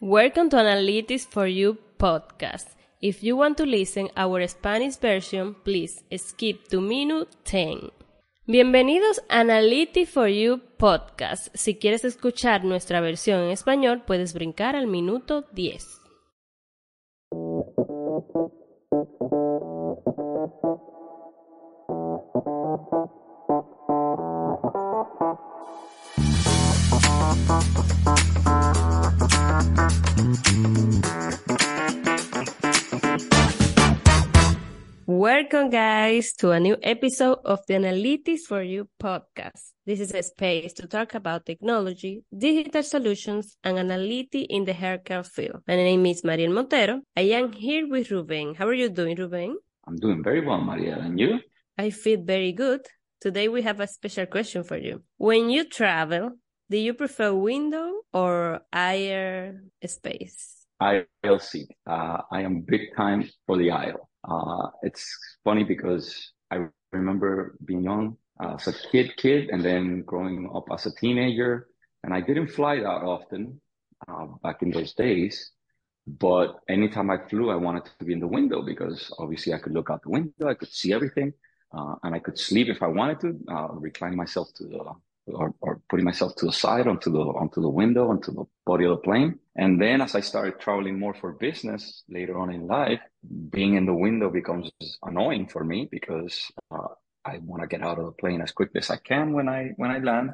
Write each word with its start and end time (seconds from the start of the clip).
Welcome 0.00 0.50
to 0.50 0.58
Analytics 0.58 1.26
for 1.26 1.46
You 1.46 1.78
podcast. 1.98 2.66
If 3.00 3.24
you 3.24 3.34
want 3.34 3.56
to 3.56 3.64
listen 3.64 4.10
our 4.14 4.46
Spanish 4.46 4.96
version, 4.96 5.56
please 5.64 6.04
skip 6.14 6.68
to 6.68 6.82
minute 6.82 7.28
10. 7.44 7.92
Bienvenidos 8.46 9.22
a 9.30 9.40
Analytics 9.40 10.08
for 10.08 10.28
You 10.28 10.60
podcast. 10.76 11.48
Si 11.54 11.76
quieres 11.76 12.04
escuchar 12.04 12.62
nuestra 12.62 13.00
versión 13.00 13.40
en 13.40 13.50
español, 13.52 14.02
puedes 14.04 14.34
brincar 14.34 14.76
al 14.76 14.86
minuto 14.86 15.46
10. 15.52 16.02
Welcome, 35.06 35.68
guys, 35.68 36.32
to 36.38 36.52
a 36.52 36.60
new 36.60 36.78
episode 36.82 37.40
of 37.44 37.60
the 37.68 37.74
Analytics 37.74 38.48
for 38.48 38.62
You 38.62 38.88
podcast. 38.98 39.72
This 39.84 40.00
is 40.00 40.14
a 40.14 40.22
space 40.22 40.72
to 40.74 40.86
talk 40.86 41.12
about 41.12 41.44
technology, 41.44 42.24
digital 42.32 42.82
solutions, 42.82 43.58
and 43.62 43.76
analytics 43.76 44.46
in 44.48 44.64
the 44.64 44.72
healthcare 44.72 45.26
field. 45.26 45.60
My 45.68 45.76
name 45.76 46.06
is 46.06 46.24
Mariel 46.24 46.50
Montero. 46.50 47.02
I 47.14 47.36
am 47.36 47.52
here 47.52 47.86
with 47.86 48.10
Ruben. 48.10 48.54
How 48.54 48.68
are 48.68 48.72
you 48.72 48.88
doing, 48.88 49.16
Ruben? 49.16 49.58
I'm 49.86 49.96
doing 49.96 50.22
very 50.24 50.40
well, 50.40 50.62
Mariel. 50.62 50.98
And 50.98 51.20
you? 51.20 51.40
I 51.76 51.90
feel 51.90 52.22
very 52.22 52.52
good. 52.52 52.86
Today 53.20 53.48
we 53.48 53.60
have 53.60 53.80
a 53.80 53.86
special 53.86 54.24
question 54.24 54.64
for 54.64 54.78
you. 54.78 55.02
When 55.18 55.50
you 55.50 55.68
travel, 55.68 56.38
do 56.70 56.76
you 56.76 56.94
prefer 56.94 57.32
window 57.32 58.02
or 58.12 58.60
aisle 58.72 59.54
space? 59.86 60.66
Aisle 60.80 61.38
seat. 61.38 61.70
Uh, 61.86 62.22
I 62.30 62.42
am 62.42 62.60
big 62.60 62.94
time 62.96 63.28
for 63.46 63.56
the 63.56 63.70
aisle. 63.70 64.08
Uh, 64.28 64.68
it's 64.82 65.06
funny 65.44 65.64
because 65.64 66.32
I 66.50 66.66
remember 66.92 67.56
being 67.64 67.82
young 67.82 68.16
uh, 68.40 68.54
as 68.54 68.66
a 68.68 68.74
kid, 68.90 69.16
kid, 69.16 69.48
and 69.50 69.64
then 69.64 70.02
growing 70.02 70.50
up 70.54 70.64
as 70.72 70.86
a 70.86 70.94
teenager. 70.94 71.68
And 72.02 72.12
I 72.12 72.20
didn't 72.20 72.48
fly 72.48 72.76
that 72.76 73.02
often 73.02 73.60
uh, 74.08 74.26
back 74.42 74.62
in 74.62 74.70
those 74.70 74.92
days. 74.94 75.52
But 76.06 76.58
anytime 76.68 77.10
I 77.10 77.18
flew, 77.28 77.50
I 77.50 77.56
wanted 77.56 77.84
to 77.98 78.04
be 78.04 78.12
in 78.12 78.20
the 78.20 78.28
window 78.28 78.62
because 78.62 79.12
obviously 79.18 79.54
I 79.54 79.58
could 79.58 79.72
look 79.72 79.90
out 79.90 80.02
the 80.02 80.10
window, 80.10 80.48
I 80.48 80.54
could 80.54 80.68
see 80.68 80.92
everything, 80.92 81.32
uh, 81.76 81.96
and 82.02 82.14
I 82.14 82.20
could 82.20 82.38
sleep 82.38 82.68
if 82.68 82.80
I 82.82 82.86
wanted 82.86 83.20
to, 83.20 83.52
uh, 83.52 83.68
reclining 83.72 84.16
myself 84.16 84.48
to 84.56 84.64
the 84.64 84.94
or, 85.26 85.54
or 85.60 85.80
putting 85.88 86.04
myself 86.04 86.34
to 86.36 86.46
the 86.46 86.52
side 86.52 86.86
onto 86.86 87.10
the 87.10 87.18
onto 87.18 87.60
the 87.60 87.68
window 87.68 88.10
onto 88.10 88.32
the 88.32 88.44
body 88.64 88.84
of 88.84 88.90
the 88.90 88.96
plane. 88.98 89.38
And 89.56 89.80
then 89.80 90.00
as 90.00 90.14
i 90.14 90.20
started 90.20 90.60
traveling 90.60 90.98
more 90.98 91.14
for 91.14 91.32
business 91.32 92.02
later 92.08 92.38
on 92.38 92.52
in 92.52 92.66
life 92.66 93.00
being 93.50 93.74
in 93.74 93.86
the 93.86 93.94
window 93.94 94.30
becomes 94.30 94.70
annoying 95.02 95.48
for 95.48 95.64
me 95.64 95.88
because 95.90 96.50
uh, 96.70 96.88
i 97.24 97.38
want 97.38 97.62
to 97.62 97.68
get 97.68 97.82
out 97.82 97.98
of 97.98 98.06
the 98.06 98.12
plane 98.12 98.40
as 98.40 98.52
quickly 98.52 98.78
as 98.78 98.90
i 98.90 98.96
can 98.96 99.32
when 99.32 99.48
i 99.48 99.70
when 99.76 99.90
i 99.90 99.98
land. 99.98 100.30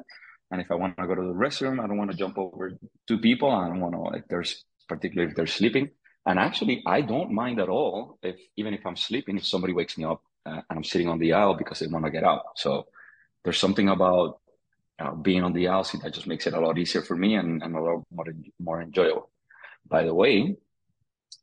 And 0.50 0.60
if 0.60 0.70
i 0.70 0.74
want 0.74 0.96
to 0.98 1.06
go 1.06 1.14
to 1.14 1.22
the 1.22 1.34
restroom 1.34 1.82
i 1.82 1.86
don't 1.86 1.98
want 1.98 2.10
to 2.10 2.16
jump 2.16 2.36
over 2.38 2.72
two 3.08 3.18
people. 3.18 3.50
I 3.50 3.68
don't 3.68 3.80
want 3.80 3.94
to 3.94 4.00
like 4.00 4.24
there's 4.28 4.64
particularly 4.88 5.30
if 5.30 5.36
they're 5.36 5.46
sleeping. 5.46 5.90
And 6.26 6.38
actually 6.38 6.82
i 6.86 7.00
don't 7.00 7.32
mind 7.32 7.60
at 7.60 7.68
all 7.68 8.18
if 8.22 8.36
even 8.56 8.74
if 8.74 8.84
i'm 8.86 8.96
sleeping 8.96 9.38
if 9.38 9.46
somebody 9.46 9.72
wakes 9.72 9.96
me 9.96 10.04
up 10.04 10.22
uh, 10.44 10.60
and 10.68 10.76
i'm 10.76 10.84
sitting 10.84 11.08
on 11.08 11.18
the 11.18 11.32
aisle 11.32 11.54
because 11.54 11.78
they 11.78 11.86
want 11.86 12.04
to 12.04 12.10
get 12.10 12.24
out. 12.24 12.42
So 12.56 12.86
there's 13.44 13.58
something 13.58 13.88
about 13.88 14.38
uh, 14.98 15.14
being 15.14 15.42
on 15.42 15.52
the 15.52 15.68
outside 15.68 16.02
that 16.02 16.14
just 16.14 16.26
makes 16.26 16.46
it 16.46 16.54
a 16.54 16.60
lot 16.60 16.78
easier 16.78 17.02
for 17.02 17.16
me 17.16 17.34
and, 17.34 17.62
and 17.62 17.74
a 17.76 17.80
lot 17.80 18.02
more, 18.10 18.26
more 18.60 18.82
enjoyable. 18.82 19.30
By 19.88 20.04
the 20.04 20.14
way, 20.14 20.56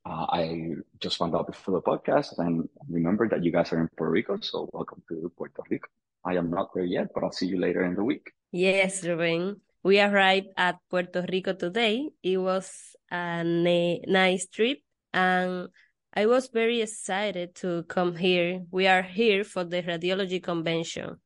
uh, 0.05 0.25
I 0.29 0.75
just 0.99 1.17
found 1.17 1.35
out 1.35 1.47
before 1.47 1.75
the 1.75 1.81
podcast 1.81 2.37
and 2.37 2.67
remember 2.89 3.27
that 3.29 3.43
you 3.43 3.51
guys 3.51 3.71
are 3.73 3.81
in 3.81 3.89
Puerto 3.97 4.11
Rico. 4.11 4.37
So 4.41 4.69
welcome 4.73 5.03
to 5.09 5.31
Puerto 5.37 5.61
Rico. 5.69 5.89
I 6.23 6.35
am 6.35 6.49
not 6.49 6.73
there 6.73 6.85
yet, 6.85 7.07
but 7.13 7.23
I'll 7.23 7.31
see 7.31 7.47
you 7.47 7.59
later 7.59 7.83
in 7.83 7.95
the 7.95 8.03
week. 8.03 8.31
Yes, 8.51 9.03
Ruben. 9.03 9.61
We 9.83 10.01
arrived 10.01 10.47
at 10.57 10.77
Puerto 10.89 11.25
Rico 11.31 11.53
today. 11.53 12.09
It 12.21 12.37
was 12.37 12.95
a 13.11 13.43
nice 13.43 14.47
trip 14.47 14.79
and 15.13 15.69
I 16.13 16.25
was 16.25 16.49
very 16.51 16.81
excited 16.81 17.55
to 17.55 17.83
come 17.83 18.15
here. 18.15 18.61
We 18.71 18.87
are 18.87 19.03
here 19.03 19.43
for 19.43 19.63
the 19.63 19.81
radiology 19.83 20.41
convention. 20.41 21.17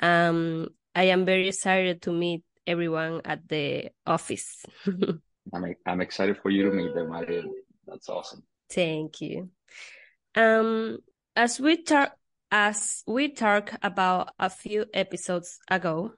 Um, 0.00 0.68
I 0.98 1.14
am 1.14 1.24
very 1.24 1.46
excited 1.46 2.02
to 2.02 2.12
meet 2.12 2.42
everyone 2.66 3.20
at 3.24 3.46
the 3.46 3.90
office. 4.04 4.66
I'm 5.54 5.74
I'm 5.86 6.00
excited 6.00 6.38
for 6.42 6.50
you 6.50 6.64
to 6.64 6.74
meet 6.74 6.92
them, 6.92 7.10
Maria. 7.10 7.44
That's 7.86 8.08
awesome. 8.08 8.42
Thank 8.68 9.20
you. 9.20 9.50
Um, 10.34 10.98
as 11.36 11.60
we 11.60 11.84
talk 11.84 12.18
as 12.50 13.04
we 13.06 13.28
talked 13.28 13.78
about 13.80 14.30
a 14.40 14.50
few 14.50 14.86
episodes 14.92 15.60
ago, 15.70 16.14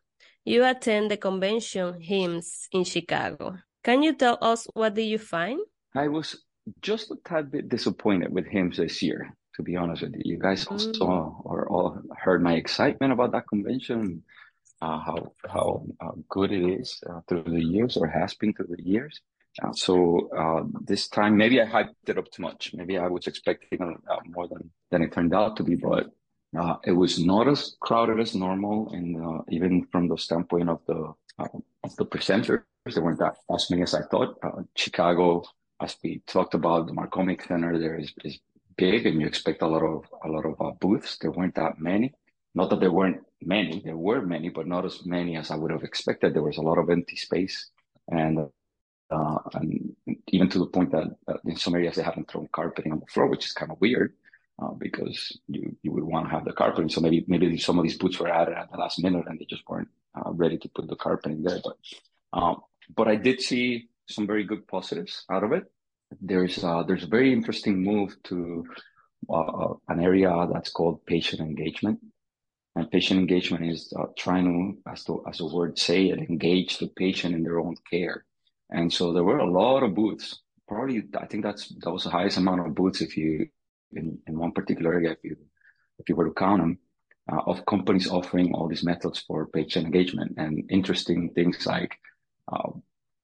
you 0.46 0.64
attend 0.64 1.10
the 1.10 1.18
convention 1.18 2.00
HIMSS 2.00 2.68
in 2.72 2.84
Chicago. 2.84 3.58
Can 3.84 4.02
you 4.02 4.14
tell 4.14 4.38
us 4.40 4.66
what 4.72 4.94
did 4.94 5.12
you 5.12 5.18
find? 5.18 5.60
I 5.94 6.08
was 6.08 6.40
just 6.80 7.10
a 7.10 7.16
tad 7.22 7.52
bit 7.52 7.68
disappointed 7.68 8.32
with 8.32 8.48
HIMSS 8.48 8.76
this 8.78 9.02
year, 9.02 9.36
to 9.56 9.62
be 9.62 9.76
honest 9.76 10.00
with 10.00 10.14
you. 10.14 10.22
You 10.24 10.38
guys 10.38 10.66
all 10.68 10.78
mm. 10.78 10.96
saw 10.96 11.36
or 11.44 11.68
all 11.68 12.00
heard 12.16 12.42
my 12.42 12.54
excitement 12.54 13.12
about 13.12 13.32
that 13.32 13.46
convention 13.46 14.24
how 14.80 15.32
how 15.48 15.84
uh, 16.00 16.12
good 16.28 16.52
it 16.52 16.80
is 16.80 17.00
uh, 17.08 17.20
through 17.28 17.42
the 17.42 17.62
years 17.62 17.96
or 17.96 18.06
has 18.06 18.34
been 18.34 18.52
through 18.52 18.74
the 18.76 18.82
years. 18.82 19.20
Uh, 19.62 19.72
so 19.72 20.28
uh, 20.36 20.62
this 20.82 21.08
time, 21.08 21.36
maybe 21.36 21.60
I 21.60 21.66
hyped 21.66 21.94
it 22.06 22.16
up 22.16 22.30
too 22.30 22.42
much. 22.42 22.72
Maybe 22.72 22.96
I 22.96 23.08
was 23.08 23.26
expecting 23.26 23.82
uh, 23.82 24.16
more 24.26 24.48
than 24.48 24.70
than 24.90 25.02
it 25.02 25.12
turned 25.12 25.34
out 25.34 25.56
to 25.56 25.62
be, 25.62 25.76
but 25.76 26.10
it 26.84 26.92
was 26.92 27.24
not 27.24 27.46
as 27.46 27.76
crowded 27.80 28.18
as 28.20 28.34
normal, 28.34 28.90
and 28.92 29.42
even 29.50 29.86
from 29.92 30.08
the 30.08 30.18
standpoint 30.18 30.68
of 30.68 30.80
the 30.86 31.12
of 31.84 31.96
the 31.96 32.06
presenters, 32.06 32.62
there 32.86 33.02
weren't 33.02 33.18
that 33.18 33.36
as 33.54 33.70
many 33.70 33.82
as 33.82 33.94
I 33.94 34.02
thought. 34.10 34.36
Chicago, 34.76 35.42
as 35.80 35.96
we 36.02 36.22
talked 36.26 36.54
about, 36.54 36.86
the 36.86 36.92
Marconi 36.92 37.38
Center 37.46 37.78
there 37.78 37.96
is, 37.96 38.12
is 38.24 38.38
big, 38.76 39.06
and 39.06 39.20
you 39.20 39.26
expect 39.26 39.62
a 39.62 39.66
lot 39.66 39.82
of 39.82 40.04
a 40.24 40.28
lot 40.28 40.44
of 40.46 40.80
booths. 40.80 41.18
There 41.18 41.30
weren't 41.30 41.54
that 41.56 41.78
many. 41.78 42.12
Not 42.54 42.70
that 42.70 42.80
there 42.80 42.90
weren't 42.90 43.22
many, 43.42 43.80
there 43.84 43.96
were 43.96 44.22
many, 44.22 44.48
but 44.48 44.66
not 44.66 44.84
as 44.84 45.04
many 45.04 45.36
as 45.36 45.50
I 45.50 45.56
would 45.56 45.70
have 45.70 45.82
expected. 45.82 46.34
There 46.34 46.42
was 46.42 46.58
a 46.58 46.62
lot 46.62 46.78
of 46.78 46.90
empty 46.90 47.16
space, 47.16 47.70
and 48.08 48.48
uh, 49.10 49.38
and 49.54 49.94
even 50.28 50.48
to 50.48 50.58
the 50.58 50.66
point 50.66 50.92
that 50.92 51.08
uh, 51.26 51.34
in 51.44 51.56
some 51.56 51.74
areas 51.74 51.96
they 51.96 52.02
haven't 52.02 52.30
thrown 52.30 52.48
carpeting 52.52 52.92
on 52.92 53.00
the 53.00 53.06
floor, 53.06 53.26
which 53.26 53.44
is 53.44 53.52
kind 53.52 53.72
of 53.72 53.80
weird 53.80 54.14
uh, 54.62 54.72
because 54.72 55.38
you 55.48 55.76
you 55.82 55.92
would 55.92 56.04
want 56.04 56.26
to 56.26 56.30
have 56.30 56.44
the 56.44 56.52
carpeting. 56.52 56.88
So 56.88 57.00
maybe 57.00 57.24
maybe 57.26 57.58
some 57.58 57.78
of 57.78 57.82
these 57.82 57.98
boots 57.98 58.18
were 58.18 58.28
added 58.28 58.54
at 58.56 58.70
the 58.70 58.78
last 58.78 59.02
minute 59.02 59.24
and 59.26 59.38
they 59.38 59.46
just 59.46 59.68
weren't 59.68 59.88
uh, 60.14 60.30
ready 60.32 60.58
to 60.58 60.68
put 60.68 60.88
the 60.88 60.96
carpeting 60.96 61.42
there. 61.42 61.60
But 61.62 61.76
um, 62.32 62.60
but 62.94 63.08
I 63.08 63.16
did 63.16 63.40
see 63.40 63.88
some 64.08 64.26
very 64.26 64.44
good 64.44 64.66
positives 64.66 65.24
out 65.30 65.44
of 65.44 65.52
it. 65.52 65.64
There's 66.20 66.62
uh, 66.62 66.82
there's 66.84 67.04
a 67.04 67.08
very 67.08 67.32
interesting 67.32 67.82
move 67.82 68.16
to 68.24 68.64
uh, 69.28 69.74
an 69.88 70.00
area 70.00 70.48
that's 70.52 70.70
called 70.70 71.04
patient 71.06 71.40
engagement 71.40 72.00
and 72.80 72.90
patient 72.90 73.20
engagement 73.20 73.66
is 73.66 73.92
uh, 73.98 74.06
trying 74.16 74.44
to, 74.44 74.90
as 74.90 75.04
the, 75.04 75.18
as 75.28 75.38
the 75.38 75.46
word 75.46 75.78
say 75.78 76.08
it, 76.08 76.18
engage 76.18 76.78
the 76.78 76.88
patient 76.88 77.34
in 77.34 77.42
their 77.42 77.60
own 77.60 77.76
care. 77.90 78.24
And 78.70 78.92
so 78.92 79.12
there 79.12 79.24
were 79.24 79.38
a 79.38 79.50
lot 79.50 79.82
of 79.82 79.94
booths. 79.94 80.40
Probably, 80.66 81.02
I 81.18 81.26
think 81.26 81.44
that's 81.44 81.68
that 81.68 81.90
was 81.90 82.04
the 82.04 82.10
highest 82.10 82.38
amount 82.38 82.66
of 82.66 82.74
booths 82.74 83.00
if 83.00 83.16
you 83.16 83.48
in, 83.92 84.18
in 84.26 84.38
one 84.38 84.52
particular 84.52 84.94
area, 84.94 85.12
if 85.12 85.18
you 85.24 85.36
if 85.98 86.08
you 86.08 86.14
were 86.14 86.26
to 86.26 86.34
count 86.34 86.62
them, 86.62 86.78
uh, 87.30 87.40
of 87.46 87.66
companies 87.66 88.08
offering 88.08 88.54
all 88.54 88.68
these 88.68 88.84
methods 88.84 89.18
for 89.18 89.46
patient 89.46 89.84
engagement 89.84 90.34
and 90.38 90.64
interesting 90.70 91.30
things 91.34 91.66
like 91.66 91.98
uh, 92.52 92.70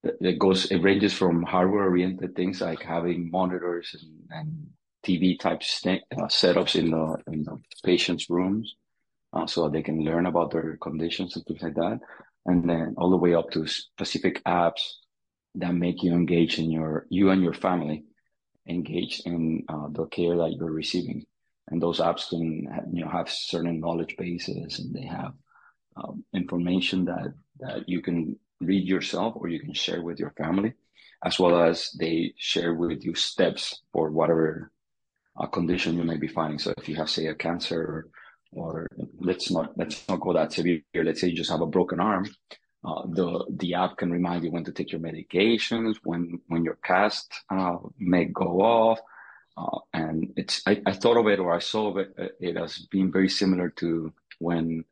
it 0.02 0.38
goes 0.38 0.66
it 0.66 0.78
ranges 0.78 1.12
from 1.12 1.42
hardware 1.44 1.84
oriented 1.84 2.34
things 2.34 2.60
like 2.60 2.82
having 2.82 3.30
monitors 3.30 3.94
and, 4.00 4.12
and 4.30 4.66
TV 5.04 5.38
type 5.38 5.62
st- 5.62 6.02
uh, 6.12 6.26
setups 6.26 6.74
in 6.74 6.90
the 6.90 7.16
in 7.32 7.44
the 7.44 7.56
patient's 7.84 8.28
rooms 8.28 8.74
uh, 9.32 9.46
so 9.46 9.68
they 9.68 9.82
can 9.82 10.04
learn 10.04 10.26
about 10.26 10.50
their 10.50 10.76
conditions 10.76 11.36
and 11.36 11.44
things 11.44 11.62
like 11.62 11.74
that. 11.74 12.00
And 12.46 12.68
then 12.68 12.94
all 12.96 13.10
the 13.10 13.16
way 13.16 13.34
up 13.34 13.50
to 13.50 13.66
specific 13.66 14.42
apps 14.44 14.82
that 15.56 15.74
make 15.74 16.02
you 16.02 16.12
engage 16.12 16.58
in 16.58 16.70
your, 16.70 17.06
you 17.10 17.30
and 17.30 17.42
your 17.42 17.54
family 17.54 18.04
engage 18.68 19.20
in 19.24 19.64
uh, 19.68 19.88
the 19.90 20.06
care 20.06 20.36
that 20.36 20.52
you're 20.52 20.70
receiving. 20.70 21.24
And 21.68 21.82
those 21.82 21.98
apps 21.98 22.28
can, 22.28 22.68
you 22.92 23.04
know, 23.04 23.10
have 23.10 23.28
certain 23.28 23.80
knowledge 23.80 24.14
bases 24.16 24.78
and 24.78 24.94
they 24.94 25.06
have 25.06 25.32
um, 25.96 26.24
information 26.32 27.06
that, 27.06 27.32
that 27.58 27.88
you 27.88 28.02
can 28.02 28.38
read 28.60 28.86
yourself 28.86 29.34
or 29.36 29.48
you 29.48 29.60
can 29.60 29.74
share 29.74 30.02
with 30.02 30.20
your 30.20 30.30
family, 30.30 30.74
as 31.24 31.38
well 31.38 31.60
as 31.60 31.90
they 31.98 32.34
share 32.36 32.74
with 32.74 33.04
you 33.04 33.14
steps 33.14 33.82
for 33.92 34.10
whatever 34.10 34.70
uh, 35.38 35.46
condition 35.46 35.96
you 35.96 36.04
may 36.04 36.16
be 36.16 36.28
finding. 36.28 36.58
So 36.58 36.72
if 36.78 36.88
you 36.88 36.96
have, 36.96 37.10
say, 37.10 37.26
a 37.26 37.34
cancer 37.34 38.08
or 38.56 38.88
let's 39.20 39.50
not 39.50 39.76
let's 39.76 40.08
not 40.08 40.20
go 40.20 40.32
that 40.32 40.52
severe. 40.52 40.80
Let's 40.94 41.20
say 41.20 41.28
you 41.28 41.36
just 41.36 41.50
have 41.50 41.60
a 41.60 41.66
broken 41.66 42.00
arm. 42.00 42.26
Uh, 42.84 43.02
the 43.08 43.44
the 43.50 43.74
app 43.74 43.96
can 43.96 44.10
remind 44.10 44.44
you 44.44 44.50
when 44.50 44.64
to 44.64 44.72
take 44.72 44.92
your 44.92 45.00
medications, 45.00 45.96
when 46.04 46.40
when 46.48 46.64
your 46.64 46.78
cast 46.82 47.32
uh, 47.50 47.76
may 47.98 48.24
go 48.26 48.60
off, 48.60 49.00
uh, 49.56 49.78
and 49.92 50.32
it's 50.36 50.62
I, 50.66 50.80
I, 50.86 50.92
thought 50.92 51.16
of 51.16 51.26
it 51.26 51.38
or 51.38 51.52
I 51.52 51.58
saw 51.58 51.96
it, 51.98 52.14
it 52.40 52.56
as 52.56 52.86
being 52.90 53.10
very 53.10 53.28
similar 53.28 53.70
to 53.70 54.12
when 54.38 54.84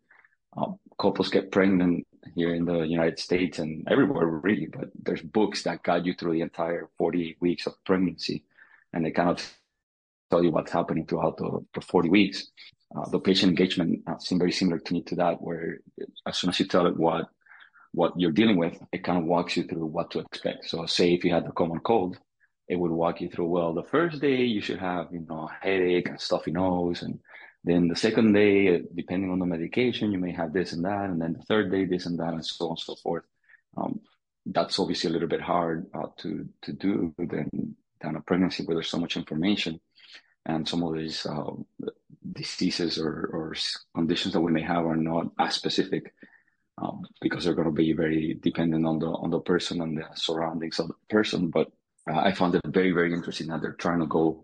uh, 0.57 0.73
couples 0.99 1.31
get 1.31 1.53
pregnant 1.53 2.07
here 2.35 2.55
in 2.55 2.65
the 2.65 2.81
United 2.81 3.19
States 3.19 3.59
and 3.59 3.87
everywhere 3.89 4.27
really. 4.27 4.67
But 4.67 4.91
there's 5.01 5.23
books 5.23 5.63
that 5.63 5.83
guide 5.83 6.07
you 6.07 6.15
through 6.15 6.33
the 6.33 6.41
entire 6.41 6.89
40 6.99 7.37
weeks 7.41 7.67
of 7.67 7.83
pregnancy, 7.85 8.45
and 8.93 9.05
they 9.05 9.11
kind 9.11 9.31
of 9.31 9.55
tell 10.35 10.45
you 10.45 10.51
what's 10.51 10.73
happening 10.73 11.07
throughout 11.07 11.37
the, 11.37 11.61
the 11.75 11.81
40 11.81 12.09
weeks. 12.09 12.49
Uh, 12.97 13.09
the 13.11 13.21
patient 13.21 13.51
engagement 13.51 14.01
uh, 14.07 14.19
seemed 14.19 14.41
very 14.41 14.53
similar 14.53 14.79
to 14.79 14.93
me 14.93 15.03
to 15.03 15.17
that, 15.17 15.41
where 15.41 15.79
as 16.27 16.37
soon 16.39 16.51
as 16.51 16.59
you 16.61 16.67
tell 16.67 16.87
it 16.87 16.97
what 16.97 17.27
what 17.93 18.13
you're 18.17 18.33
dealing 18.33 18.57
with, 18.57 18.77
it 18.93 19.05
kind 19.05 19.19
of 19.19 19.25
walks 19.25 19.57
you 19.57 19.63
through 19.63 19.87
what 19.87 20.11
to 20.11 20.19
expect. 20.19 20.69
So, 20.69 20.85
say 20.87 21.15
if 21.15 21.25
you 21.25 21.33
had 21.33 21.47
the 21.47 21.53
common 21.53 21.79
cold, 21.81 22.19
it 22.69 22.77
would 22.77 22.91
walk 22.91 23.21
you 23.21 23.29
through. 23.29 23.47
Well, 23.47 23.73
the 23.73 23.85
first 23.85 24.21
day 24.21 24.43
you 24.43 24.61
should 24.61 24.81
have 24.81 25.09
you 25.13 25.25
know 25.29 25.49
a 25.49 25.65
headache 25.65 26.09
and 26.09 26.21
stuffy 26.21 26.51
nose, 26.51 27.03
and 27.03 27.21
then 27.65 27.89
the 27.89 27.97
second 27.97 28.33
day, 28.33 28.83
depending 28.95 29.31
on 29.31 29.39
the 29.39 29.47
medication, 29.47 30.13
you 30.13 30.19
may 30.19 30.33
have 30.33 30.53
this 30.53 30.73
and 30.73 30.85
that, 30.85 31.11
and 31.11 31.21
then 31.21 31.35
the 31.35 31.45
third 31.45 31.71
day 31.71 31.85
this 31.85 32.07
and 32.07 32.19
that, 32.19 32.35
and 32.35 32.45
so 32.45 32.67
on 32.67 32.71
and 32.73 32.79
so 32.79 32.95
forth. 32.97 33.25
Um, 33.77 34.01
that's 34.47 34.79
obviously 34.79 35.11
a 35.11 35.13
little 35.13 35.29
bit 35.29 35.41
hard 35.41 35.87
uh, 35.95 36.09
to 36.19 36.49
to 36.63 36.73
do 36.73 37.15
than 37.19 37.77
than 38.01 38.17
a 38.17 38.21
pregnancy 38.21 38.65
where 38.65 38.77
there's 38.77 38.91
so 38.91 38.99
much 38.99 39.17
information 39.17 39.81
and 40.47 40.69
some 40.69 40.83
of 40.83 40.95
these 40.95 41.25
uh, 41.27 41.53
diseases 42.33 42.99
or, 42.99 43.31
or, 43.33 43.55
conditions 43.95 44.35
that 44.35 44.41
we 44.41 44.53
may 44.53 44.63
have 44.63 44.85
are 44.85 44.97
not 44.97 45.27
as 45.39 45.55
specific 45.55 46.13
um, 46.79 47.03
because 47.21 47.45
they're 47.45 47.55
going 47.55 47.69
to 47.69 47.73
be 47.73 47.93
very 47.93 48.39
dependent 48.43 48.87
on 48.87 48.99
the 48.99 49.07
on 49.07 49.31
the 49.31 49.41
person 49.41 49.81
and 49.81 49.97
the 49.97 50.07
surroundings 50.15 50.79
of 50.79 50.89
the 50.89 50.95
person. 51.09 51.49
But 51.49 51.71
uh, 52.11 52.19
I 52.19 52.33
found 52.33 52.55
it 52.55 52.63
very 52.67 52.91
very 52.91 53.13
interesting 53.13 53.49
that 53.49 53.63
they're 53.63 53.73
trying 53.73 54.01
to 54.01 54.07
go 54.07 54.43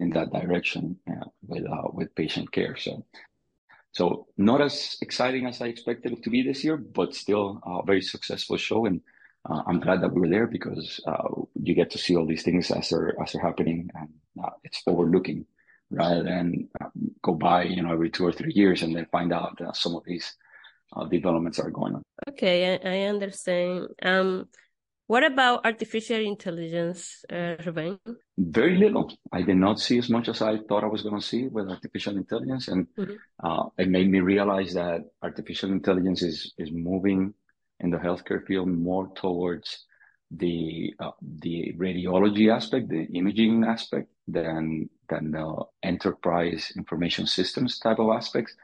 in 0.00 0.10
that 0.10 0.32
direction 0.32 0.98
uh, 1.10 1.26
with 1.46 1.64
uh, 1.66 1.88
with 1.92 2.14
patient 2.14 2.50
care. 2.52 2.76
So. 2.76 3.04
So 3.92 4.28
not 4.36 4.60
as 4.60 4.96
exciting 5.00 5.46
as 5.46 5.60
I 5.60 5.66
expected 5.66 6.12
it 6.12 6.22
to 6.22 6.30
be 6.30 6.42
this 6.42 6.62
year, 6.62 6.76
but 6.76 7.14
still 7.16 7.58
a 7.64 7.84
very 7.84 8.02
successful 8.02 8.56
show, 8.58 8.84
and 8.84 9.00
uh, 9.48 9.62
I'm 9.66 9.80
glad 9.80 10.02
that 10.02 10.12
we 10.12 10.20
were 10.20 10.28
there 10.28 10.46
because 10.46 11.00
uh, 11.06 11.28
you 11.54 11.74
get 11.74 11.90
to 11.92 11.98
see 11.98 12.16
all 12.16 12.26
these 12.26 12.42
things 12.42 12.70
as 12.70 12.90
they're 12.90 13.14
as 13.20 13.32
they're 13.32 13.42
happening, 13.42 13.90
and 13.94 14.08
uh, 14.42 14.50
it's 14.62 14.78
forward 14.78 15.10
looking 15.10 15.46
rather 15.90 16.22
than 16.22 16.68
um, 16.80 16.90
go 17.22 17.34
by 17.34 17.62
you 17.64 17.82
know 17.82 17.92
every 17.92 18.10
two 18.10 18.26
or 18.26 18.32
three 18.32 18.52
years 18.52 18.82
and 18.82 18.94
then 18.94 19.06
find 19.10 19.32
out 19.32 19.58
that 19.58 19.76
some 19.76 19.94
of 19.94 20.04
these 20.04 20.34
uh, 20.94 21.04
developments 21.06 21.58
are 21.58 21.70
going 21.70 21.94
on. 21.94 22.02
Okay, 22.28 22.74
I, 22.74 22.88
I 22.88 23.00
understand. 23.08 23.88
Um, 24.02 24.48
what 25.06 25.24
about 25.24 25.64
artificial 25.64 26.20
intelligence, 26.20 27.24
uh, 27.32 27.56
Ruben? 27.64 27.98
Very 28.36 28.76
little. 28.76 29.10
I 29.32 29.40
did 29.40 29.56
not 29.56 29.80
see 29.80 29.96
as 29.96 30.10
much 30.10 30.28
as 30.28 30.42
I 30.42 30.58
thought 30.58 30.84
I 30.84 30.88
was 30.88 31.00
going 31.00 31.18
to 31.18 31.26
see 31.26 31.46
with 31.48 31.70
artificial 31.70 32.18
intelligence, 32.18 32.68
and 32.68 32.86
mm-hmm. 32.98 33.14
uh, 33.42 33.70
it 33.78 33.88
made 33.88 34.10
me 34.10 34.20
realize 34.20 34.74
that 34.74 35.04
artificial 35.22 35.70
intelligence 35.70 36.22
is 36.22 36.52
is 36.58 36.70
moving 36.70 37.32
in 37.80 37.90
the 37.90 37.98
healthcare 37.98 38.44
field 38.46 38.68
more 38.68 39.10
towards 39.14 39.84
the 40.30 40.94
uh, 41.00 41.12
the 41.22 41.74
radiology 41.78 42.54
aspect, 42.54 42.88
the 42.88 43.04
imaging 43.04 43.64
aspect, 43.64 44.08
than 44.26 44.90
than 45.08 45.30
the 45.30 45.64
enterprise 45.82 46.72
information 46.76 47.26
systems 47.26 47.78
type 47.78 47.98
of 47.98 48.10
aspects. 48.10 48.54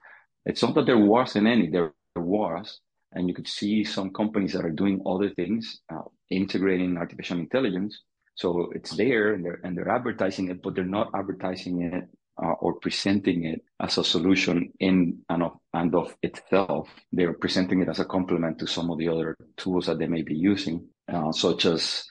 It's 0.44 0.62
not 0.62 0.74
that 0.74 0.86
there 0.86 0.98
wasn't 0.98 1.46
any, 1.46 1.70
there 1.70 1.94
was, 2.16 2.80
and 3.12 3.28
you 3.28 3.34
could 3.34 3.48
see 3.48 3.82
some 3.82 4.10
companies 4.12 4.52
that 4.52 4.64
are 4.64 4.70
doing 4.70 5.00
other 5.06 5.30
things, 5.30 5.80
uh, 5.90 6.02
integrating 6.30 6.98
artificial 6.98 7.38
intelligence. 7.38 8.02
So 8.34 8.70
it's 8.74 8.94
there, 8.96 9.32
and 9.32 9.44
they're 9.44 9.60
and 9.64 9.76
they're 9.76 9.88
advertising 9.88 10.50
it, 10.50 10.62
but 10.62 10.74
they're 10.74 10.84
not 10.84 11.12
advertising 11.14 11.82
it 11.82 12.08
uh, 12.42 12.52
or 12.60 12.74
presenting 12.74 13.44
it 13.44 13.64
as 13.80 13.96
a 13.96 14.04
solution 14.04 14.72
in 14.80 15.20
of, 15.30 15.52
and 15.84 15.94
of 15.94 16.16
itself. 16.22 16.88
They're 17.12 17.34
presenting 17.44 17.82
it 17.82 17.88
as 17.88 18.00
a 18.00 18.04
complement 18.16 18.58
to 18.58 18.66
some 18.66 18.90
of 18.90 18.98
the 18.98 19.08
other 19.08 19.36
tools 19.56 19.86
that 19.86 19.98
they 19.98 20.06
may 20.06 20.22
be 20.22 20.34
using, 20.34 20.88
uh, 21.12 21.32
such 21.32 21.66
as 21.66 22.04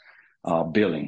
uh, 0.45 0.63
billing. 0.63 1.07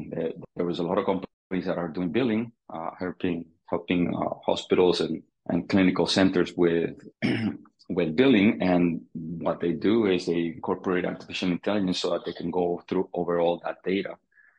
There 0.55 0.65
was 0.65 0.79
a 0.79 0.83
lot 0.83 0.97
of 0.97 1.05
companies 1.05 1.65
that 1.67 1.77
are 1.77 1.89
doing 1.89 2.11
billing, 2.11 2.51
uh, 2.73 2.91
helping 2.99 3.45
helping 3.67 4.01
uh, 4.15 4.35
hospitals 4.45 5.01
and, 5.01 5.23
and 5.47 5.67
clinical 5.69 6.07
centers 6.07 6.53
with 6.55 6.95
with 7.97 8.15
billing. 8.15 8.61
And 8.61 9.01
what 9.13 9.59
they 9.59 9.73
do 9.73 10.07
is 10.07 10.25
they 10.25 10.53
incorporate 10.55 11.05
artificial 11.05 11.51
intelligence 11.51 11.99
so 11.99 12.11
that 12.11 12.25
they 12.25 12.33
can 12.33 12.51
go 12.51 12.83
through 12.87 13.09
over 13.13 13.39
all 13.39 13.61
that 13.65 13.77
data 13.83 14.13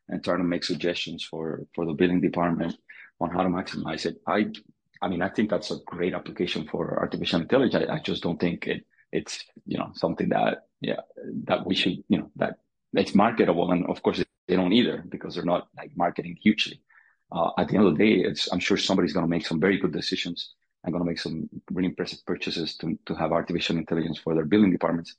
and 0.08 0.22
try 0.22 0.36
to 0.36 0.44
make 0.52 0.64
suggestions 0.64 1.24
for 1.24 1.66
for 1.74 1.84
the 1.86 1.98
billing 2.00 2.20
department 2.20 2.76
on 3.20 3.30
how 3.30 3.42
to 3.42 3.48
maximize 3.48 4.04
it. 4.06 4.16
I, 4.26 4.46
I 5.02 5.08
mean, 5.08 5.22
I 5.22 5.28
think 5.28 5.50
that's 5.50 5.70
a 5.70 5.78
great 5.86 6.14
application 6.14 6.66
for 6.66 6.98
artificial 6.98 7.40
intelligence. 7.40 7.86
I, 7.88 7.94
I 7.94 7.98
just 7.98 8.22
don't 8.22 8.40
think 8.40 8.66
it, 8.66 8.84
it's, 9.12 9.44
you 9.66 9.78
know, 9.78 9.90
something 9.94 10.28
that, 10.30 10.66
yeah, 10.80 11.00
that 11.44 11.66
we 11.66 11.74
should, 11.74 12.02
you 12.08 12.18
know, 12.18 12.30
that 12.36 12.58
it's 12.94 13.14
marketable. 13.14 13.70
And 13.72 13.86
of 13.86 14.02
course, 14.02 14.22
they 14.48 14.56
don't 14.56 14.72
either 14.72 15.04
because 15.08 15.34
they're 15.34 15.44
not 15.44 15.68
like 15.76 15.96
marketing 15.96 16.36
hugely. 16.40 16.80
Uh, 17.30 17.50
at 17.58 17.68
the 17.68 17.76
end 17.76 17.86
of 17.86 17.96
the 17.96 18.04
day, 18.04 18.20
it's, 18.28 18.52
I'm 18.52 18.60
sure 18.60 18.76
somebody's 18.76 19.12
going 19.12 19.26
to 19.26 19.30
make 19.30 19.46
some 19.46 19.60
very 19.60 19.78
good 19.78 19.92
decisions 19.92 20.54
and 20.82 20.92
going 20.92 21.04
to 21.04 21.10
make 21.10 21.18
some 21.18 21.48
really 21.70 21.88
impressive 21.88 22.24
purchases 22.24 22.76
to, 22.76 22.98
to 23.06 23.14
have 23.14 23.32
artificial 23.32 23.76
intelligence 23.76 24.18
for 24.18 24.34
their 24.34 24.44
billing 24.44 24.70
departments. 24.70 25.16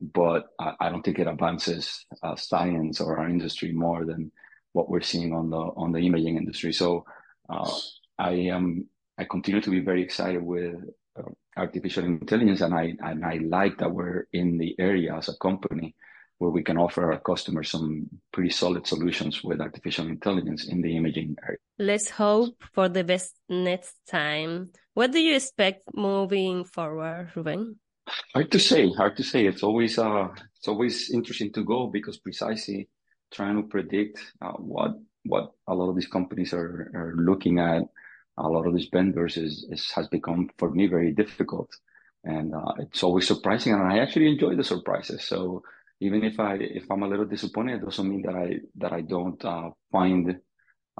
But 0.00 0.46
I, 0.60 0.74
I 0.80 0.90
don't 0.90 1.02
think 1.02 1.18
it 1.18 1.26
advances 1.26 2.06
uh, 2.22 2.36
science 2.36 3.00
or 3.00 3.18
our 3.18 3.28
industry 3.28 3.72
more 3.72 4.04
than 4.04 4.30
what 4.72 4.88
we're 4.88 5.00
seeing 5.00 5.32
on 5.34 5.50
the 5.50 5.56
on 5.56 5.90
the 5.90 5.98
imaging 5.98 6.36
industry. 6.36 6.72
So 6.72 7.04
uh, 7.48 7.72
I 8.18 8.32
am 8.32 8.86
I 9.18 9.24
continue 9.24 9.60
to 9.60 9.70
be 9.70 9.80
very 9.80 10.02
excited 10.02 10.42
with 10.42 10.76
uh, 11.18 11.30
artificial 11.56 12.04
intelligence, 12.04 12.60
and 12.60 12.74
I 12.74 12.94
and 13.00 13.24
I 13.24 13.40
like 13.42 13.78
that 13.78 13.90
we're 13.90 14.26
in 14.32 14.58
the 14.58 14.76
area 14.78 15.16
as 15.16 15.28
a 15.28 15.36
company 15.38 15.94
where 16.38 16.50
we 16.50 16.62
can 16.62 16.78
offer 16.78 17.12
our 17.12 17.18
customers 17.18 17.70
some 17.70 18.06
pretty 18.32 18.50
solid 18.50 18.86
solutions 18.86 19.42
with 19.42 19.60
artificial 19.60 20.06
intelligence 20.06 20.68
in 20.68 20.80
the 20.80 20.96
imaging 20.96 21.34
area. 21.42 21.58
Let's 21.78 22.08
hope 22.08 22.54
for 22.72 22.88
the 22.88 23.02
best 23.02 23.34
next 23.48 23.96
time. 24.08 24.70
What 24.94 25.10
do 25.10 25.18
you 25.18 25.34
expect 25.34 25.82
moving 25.94 26.64
forward, 26.64 27.30
Ruben? 27.34 27.80
Hard 28.34 28.52
to 28.52 28.60
say. 28.60 28.88
Hard 28.92 29.16
to 29.16 29.24
say. 29.24 29.46
It's 29.46 29.64
always 29.64 29.98
uh, 29.98 30.28
it's 30.56 30.68
always 30.68 31.10
interesting 31.10 31.52
to 31.54 31.64
go 31.64 31.88
because 31.88 32.18
precisely 32.18 32.88
trying 33.32 33.56
to 33.56 33.68
predict 33.68 34.18
uh, 34.40 34.52
what 34.52 34.92
what 35.24 35.52
a 35.66 35.74
lot 35.74 35.90
of 35.90 35.96
these 35.96 36.06
companies 36.06 36.52
are, 36.54 36.90
are 36.94 37.14
looking 37.16 37.58
at, 37.58 37.82
a 38.38 38.48
lot 38.48 38.66
of 38.66 38.74
these 38.74 38.88
vendors 38.92 39.36
is, 39.36 39.66
is 39.70 39.90
has 39.92 40.08
become 40.08 40.48
for 40.58 40.70
me 40.70 40.86
very 40.86 41.12
difficult. 41.12 41.70
And 42.24 42.54
uh, 42.54 42.72
it's 42.78 43.02
always 43.02 43.26
surprising, 43.26 43.72
and 43.72 43.82
I 43.82 43.98
actually 43.98 44.28
enjoy 44.28 44.56
the 44.56 44.64
surprises. 44.64 45.24
So 45.24 45.62
even 46.00 46.24
if 46.24 46.38
I 46.40 46.54
if 46.54 46.90
I'm 46.90 47.02
a 47.02 47.08
little 47.08 47.24
disappointed, 47.24 47.76
it 47.76 47.84
doesn't 47.84 48.08
mean 48.08 48.22
that 48.22 48.34
I 48.34 48.58
that 48.76 48.92
I 48.92 49.02
don't 49.02 49.42
uh, 49.44 49.70
find 49.92 50.38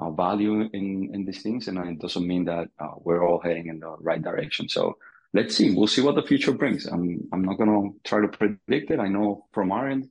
uh, 0.00 0.10
value 0.10 0.68
in 0.72 1.10
in 1.14 1.24
these 1.24 1.42
things, 1.42 1.68
and 1.68 1.78
it 1.78 1.98
doesn't 2.00 2.26
mean 2.26 2.44
that 2.46 2.68
uh, 2.78 2.94
we're 2.98 3.26
all 3.26 3.40
heading 3.40 3.66
in 3.66 3.80
the 3.80 3.96
right 4.00 4.22
direction. 4.22 4.68
So 4.68 4.96
let's 5.34 5.56
see. 5.56 5.74
We'll 5.74 5.86
see 5.86 6.02
what 6.02 6.14
the 6.14 6.22
future 6.22 6.52
brings. 6.52 6.86
I'm 6.86 7.28
I'm 7.32 7.42
not 7.42 7.58
gonna 7.58 7.90
try 8.04 8.20
to 8.20 8.28
predict 8.28 8.90
it. 8.90 9.00
I 9.00 9.08
know 9.08 9.46
from 9.52 9.72
our 9.72 9.88
end, 9.88 10.08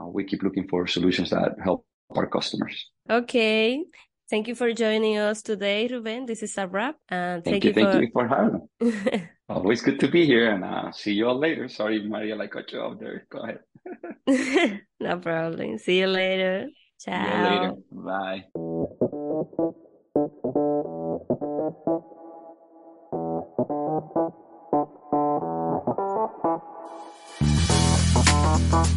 uh, 0.00 0.06
we 0.06 0.24
keep 0.24 0.42
looking 0.42 0.68
for 0.68 0.86
solutions 0.86 1.30
that 1.30 1.56
help 1.62 1.86
our 2.16 2.26
customers. 2.26 2.90
Okay. 3.08 3.84
Thank 4.30 4.46
you 4.46 4.54
for 4.54 4.72
joining 4.72 5.18
us 5.18 5.42
today, 5.42 5.88
Ruben. 5.88 6.24
This 6.24 6.44
is 6.44 6.56
a 6.56 6.68
wrap. 6.68 6.94
And 7.08 7.42
thank, 7.44 7.64
thank 7.64 7.64
you, 7.64 7.70
you, 7.70 7.74
thank 7.74 7.90
for... 7.90 8.00
you 8.00 8.10
for 8.12 8.28
having 8.28 8.68
me. 8.80 9.28
Always 9.48 9.82
good 9.82 9.98
to 9.98 10.08
be 10.08 10.24
here, 10.24 10.52
and 10.52 10.62
uh, 10.62 10.92
see 10.92 11.12
you 11.12 11.26
all 11.26 11.36
later. 11.36 11.68
Sorry, 11.68 12.06
Maria, 12.06 12.38
I 12.38 12.46
cut 12.46 12.70
you 12.70 12.78
off 12.78 13.00
there. 13.00 13.26
Go 13.28 13.40
ahead. 13.42 13.58
no 15.00 15.18
problem. 15.18 15.78
See 15.78 15.98
you 15.98 16.06
later. 16.06 16.68
Ciao. 17.00 17.26
See 17.26 17.32
you 17.34 17.42
later. 17.50 17.74
Bye. 28.94 28.96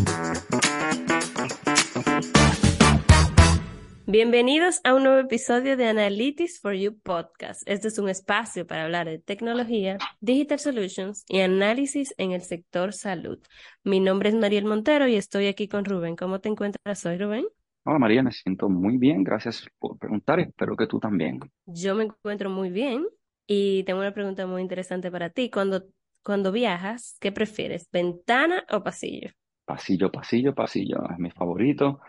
Bienvenidos 4.23 4.81
a 4.83 4.93
un 4.93 5.01
nuevo 5.01 5.17
episodio 5.17 5.75
de 5.75 5.87
Analytics 5.87 6.61
for 6.61 6.73
You 6.73 6.95
Podcast. 6.95 7.63
Este 7.65 7.87
es 7.87 7.97
un 7.97 8.07
espacio 8.07 8.67
para 8.67 8.83
hablar 8.83 9.07
de 9.07 9.17
tecnología, 9.17 9.97
digital 10.19 10.59
solutions 10.59 11.25
y 11.27 11.39
análisis 11.39 12.13
en 12.19 12.31
el 12.31 12.41
sector 12.43 12.93
salud. 12.93 13.39
Mi 13.83 13.99
nombre 13.99 14.29
es 14.29 14.35
Mariel 14.35 14.65
Montero 14.65 15.07
y 15.07 15.15
estoy 15.15 15.47
aquí 15.47 15.67
con 15.67 15.85
Rubén. 15.85 16.15
¿Cómo 16.15 16.39
te 16.39 16.49
encuentras 16.49 17.03
hoy, 17.07 17.17
Rubén? 17.17 17.45
Hola 17.83 17.97
María, 17.97 18.21
me 18.21 18.31
siento 18.31 18.69
muy 18.69 18.97
bien. 18.97 19.23
Gracias 19.23 19.67
por 19.79 19.97
preguntar 19.97 20.39
espero 20.39 20.77
que 20.77 20.85
tú 20.85 20.99
también. 20.99 21.39
Yo 21.65 21.95
me 21.95 22.03
encuentro 22.03 22.51
muy 22.51 22.69
bien 22.69 23.07
y 23.47 23.81
tengo 23.85 24.01
una 24.01 24.13
pregunta 24.13 24.45
muy 24.45 24.61
interesante 24.61 25.09
para 25.09 25.31
ti. 25.31 25.49
Cuando, 25.49 25.85
cuando 26.21 26.51
viajas, 26.51 27.17
¿qué 27.19 27.31
prefieres? 27.31 27.89
¿Ventana 27.91 28.65
o 28.69 28.83
pasillo? 28.83 29.31
Pasillo, 29.65 30.11
pasillo, 30.11 30.53
pasillo. 30.53 31.09
Es 31.09 31.17
mi 31.17 31.31
favorito. 31.31 32.01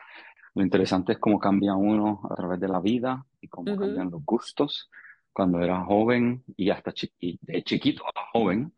Lo 0.54 0.62
interesante 0.62 1.12
es 1.12 1.18
cómo 1.18 1.38
cambia 1.38 1.74
uno 1.74 2.20
a 2.30 2.34
través 2.34 2.60
de 2.60 2.68
la 2.68 2.80
vida 2.80 3.24
y 3.40 3.48
cómo 3.48 3.76
cambian 3.76 4.10
los 4.10 4.24
gustos. 4.24 4.90
Cuando 5.32 5.60
era 5.60 5.82
joven 5.84 6.44
y 6.56 6.68
hasta 6.70 6.92
de 7.20 7.62
chiquito 7.64 8.04
a 8.06 8.30
joven, 8.32 8.72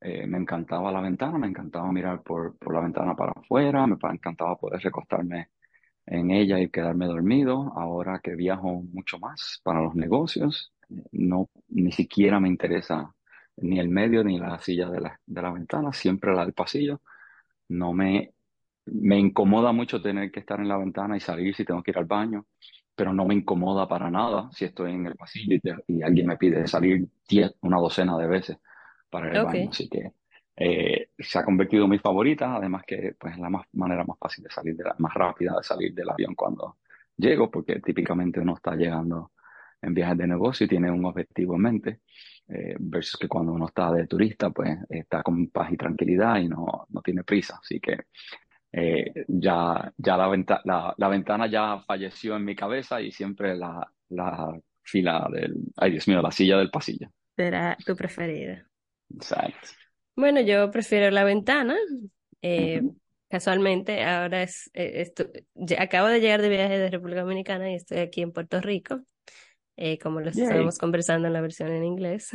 eh, 0.00 0.26
me 0.26 0.38
encantaba 0.38 0.92
la 0.92 1.00
ventana, 1.00 1.38
me 1.38 1.48
encantaba 1.48 1.90
mirar 1.90 2.22
por, 2.22 2.56
por 2.58 2.74
la 2.74 2.80
ventana 2.80 3.16
para 3.16 3.32
afuera, 3.32 3.86
me 3.86 3.96
encantaba 4.12 4.56
poder 4.56 4.80
recostarme 4.80 5.48
en 6.06 6.30
ella 6.30 6.60
y 6.60 6.70
quedarme 6.70 7.06
dormido. 7.06 7.72
Ahora 7.76 8.20
que 8.20 8.36
viajo 8.36 8.82
mucho 8.92 9.18
más 9.18 9.60
para 9.64 9.82
los 9.82 9.94
negocios, 9.96 10.72
no 11.12 11.48
ni 11.68 11.90
siquiera 11.92 12.38
me 12.40 12.48
interesa 12.48 13.12
ni 13.56 13.80
el 13.80 13.88
medio 13.88 14.22
ni 14.22 14.38
la 14.38 14.58
silla 14.60 14.88
de 14.90 15.00
la, 15.00 15.20
de 15.26 15.42
la 15.42 15.50
ventana, 15.50 15.92
siempre 15.92 16.34
la 16.34 16.44
del 16.44 16.54
pasillo. 16.54 17.00
No 17.68 17.92
me 17.92 18.34
me 18.86 19.18
incomoda 19.18 19.72
mucho 19.72 20.00
tener 20.00 20.30
que 20.30 20.40
estar 20.40 20.60
en 20.60 20.68
la 20.68 20.76
ventana 20.76 21.16
y 21.16 21.20
salir 21.20 21.54
si 21.54 21.64
tengo 21.64 21.82
que 21.82 21.90
ir 21.90 21.98
al 21.98 22.04
baño, 22.04 22.46
pero 22.94 23.12
no 23.12 23.26
me 23.26 23.34
incomoda 23.34 23.86
para 23.86 24.10
nada 24.10 24.48
si 24.52 24.64
estoy 24.64 24.92
en 24.92 25.06
el 25.06 25.16
pasillo 25.16 25.58
y, 25.86 26.02
alguien 26.02 26.26
me 26.26 26.36
pide 26.36 26.66
salir 26.66 27.06
diez, 27.28 27.54
una 27.60 27.78
docena 27.78 28.16
de 28.16 28.26
veces 28.26 28.58
para 29.10 29.28
ir 29.28 29.36
al 29.36 29.44
baño. 29.46 29.70
Así 29.70 29.88
que 29.88 30.12
eh, 30.56 31.10
se 31.18 31.38
ha 31.38 31.44
convertido 31.44 31.84
en 31.84 31.90
mi 31.90 31.98
favorita, 31.98 32.56
además 32.56 32.84
que 32.86 33.14
pues, 33.18 33.34
es 33.34 33.38
la 33.40 33.50
más, 33.50 33.66
manera 33.72 34.04
más 34.04 34.18
fácil 34.18 34.44
de 34.44 34.50
salir, 34.50 34.76
de 34.76 34.84
la, 34.84 34.94
más 34.98 35.12
rápida 35.12 35.54
de 35.56 35.62
salir 35.62 35.92
del 35.92 36.08
avión 36.08 36.34
cuando 36.34 36.78
llego, 37.16 37.50
porque 37.50 37.80
típicamente 37.80 38.40
uno 38.40 38.54
está 38.54 38.74
llegando 38.74 39.32
en 39.82 39.92
viajes 39.92 40.16
de 40.16 40.26
negocio 40.26 40.64
y 40.64 40.68
tiene 40.68 40.90
un 40.90 41.04
objetivo 41.04 41.56
en 41.56 41.60
mente, 41.60 42.00
eh, 42.48 42.76
versus 42.78 43.18
que 43.18 43.28
cuando 43.28 43.52
uno 43.52 43.66
está 43.66 43.92
de 43.92 44.06
turista, 44.06 44.50
pues 44.50 44.78
está 44.88 45.22
con 45.22 45.48
paz 45.48 45.72
y 45.72 45.76
tranquilidad 45.76 46.38
y 46.38 46.48
no, 46.48 46.86
no 46.88 47.02
tiene 47.02 47.24
prisa. 47.24 47.58
Así 47.60 47.78
que 47.78 48.06
eh, 48.78 49.24
ya, 49.26 49.90
ya 49.96 50.16
la, 50.18 50.94
la, 50.98 51.08
ventana 51.08 51.46
ya 51.46 51.80
falleció 51.86 52.36
en 52.36 52.44
mi 52.44 52.54
cabeza 52.54 53.00
y 53.00 53.10
siempre 53.10 53.56
la, 53.56 53.90
la 54.10 54.60
fila 54.82 55.26
del, 55.32 55.54
ay 55.78 55.92
Dios 55.92 56.06
mío, 56.06 56.20
la 56.20 56.30
silla 56.30 56.58
del 56.58 56.70
pasillo. 56.70 57.08
Será 57.34 57.74
tu 57.86 57.96
preferida. 57.96 58.68
Exacto. 59.14 59.68
Bueno, 60.14 60.42
yo 60.42 60.70
prefiero 60.70 61.10
la 61.10 61.24
ventana. 61.24 61.74
Eh, 62.42 62.82
casualmente, 63.30 64.04
ahora 64.04 64.42
es, 64.42 64.70
eh, 64.74 65.10
acabo 65.78 66.08
de 66.08 66.20
llegar 66.20 66.42
de 66.42 66.50
viaje 66.50 66.78
de 66.78 66.90
República 66.90 67.22
Dominicana 67.22 67.70
y 67.72 67.76
estoy 67.76 67.98
aquí 67.98 68.20
en 68.20 68.32
Puerto 68.32 68.60
Rico, 68.60 69.00
como 70.02 70.20
lo 70.20 70.28
estamos 70.28 70.76
conversando 70.76 71.28
en 71.28 71.32
la 71.32 71.40
versión 71.40 71.70
en 71.72 71.84
inglés. 71.84 72.30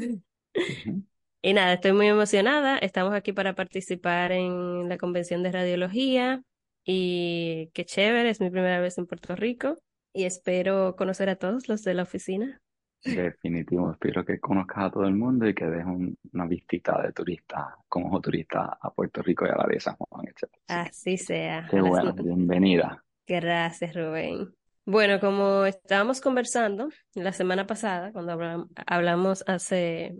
Y 1.44 1.54
nada, 1.54 1.74
estoy 1.74 1.94
muy 1.94 2.08
emocionada. 2.08 2.78
Estamos 2.78 3.14
aquí 3.16 3.34
para 3.34 3.56
participar 3.56 4.32
en 4.32 4.88
la 4.88 4.98
convención 5.00 5.42
de 5.42 5.52
radiología 5.52 6.44
y 6.86 7.72
qué 7.74 7.84
chévere, 7.84 8.30
es 8.30 8.40
mi 8.40 8.52
primera 8.52 8.80
vez 8.80 9.00
en 9.00 9.08
Puerto 9.08 9.36
Rico 9.36 9.76
y 10.14 10.26
espero 10.26 10.96
conocer 10.96 11.30
a 11.30 11.38
todos 11.38 11.68
los 11.68 11.84
de 11.84 11.96
la 11.96 12.04
oficina. 12.04 12.62
Definitivo, 13.04 13.92
espero 13.92 14.24
que 14.24 14.40
conozcas 14.40 14.86
a 14.86 14.92
todo 14.92 15.06
el 15.06 15.16
mundo 15.16 15.48
y 15.48 15.56
que 15.56 15.66
des 15.66 15.84
una 16.32 16.46
visita 16.46 17.02
de 17.02 17.12
turista, 17.12 17.76
como 17.88 18.10
ojo 18.10 18.22
turista 18.22 18.78
a 18.80 18.94
Puerto 18.94 19.24
Rico 19.24 19.48
y 19.48 19.50
a 19.50 19.56
la 19.56 19.66
de 19.68 19.80
San 19.80 19.96
Juan, 19.96 20.28
etc. 20.28 20.52
Así 20.68 21.18
sea. 21.18 21.68
Qué 21.72 21.82
bueno, 21.82 22.14
bienvenida. 22.14 23.04
Gracias, 23.26 23.96
Rubén. 23.96 24.54
Bueno, 24.86 25.20
como 25.20 25.66
estábamos 25.66 26.22
conversando 26.22 26.90
la 27.16 27.34
semana 27.34 27.66
pasada, 27.66 28.12
cuando 28.12 28.38
hablamos 28.86 29.44
hace 29.48 30.16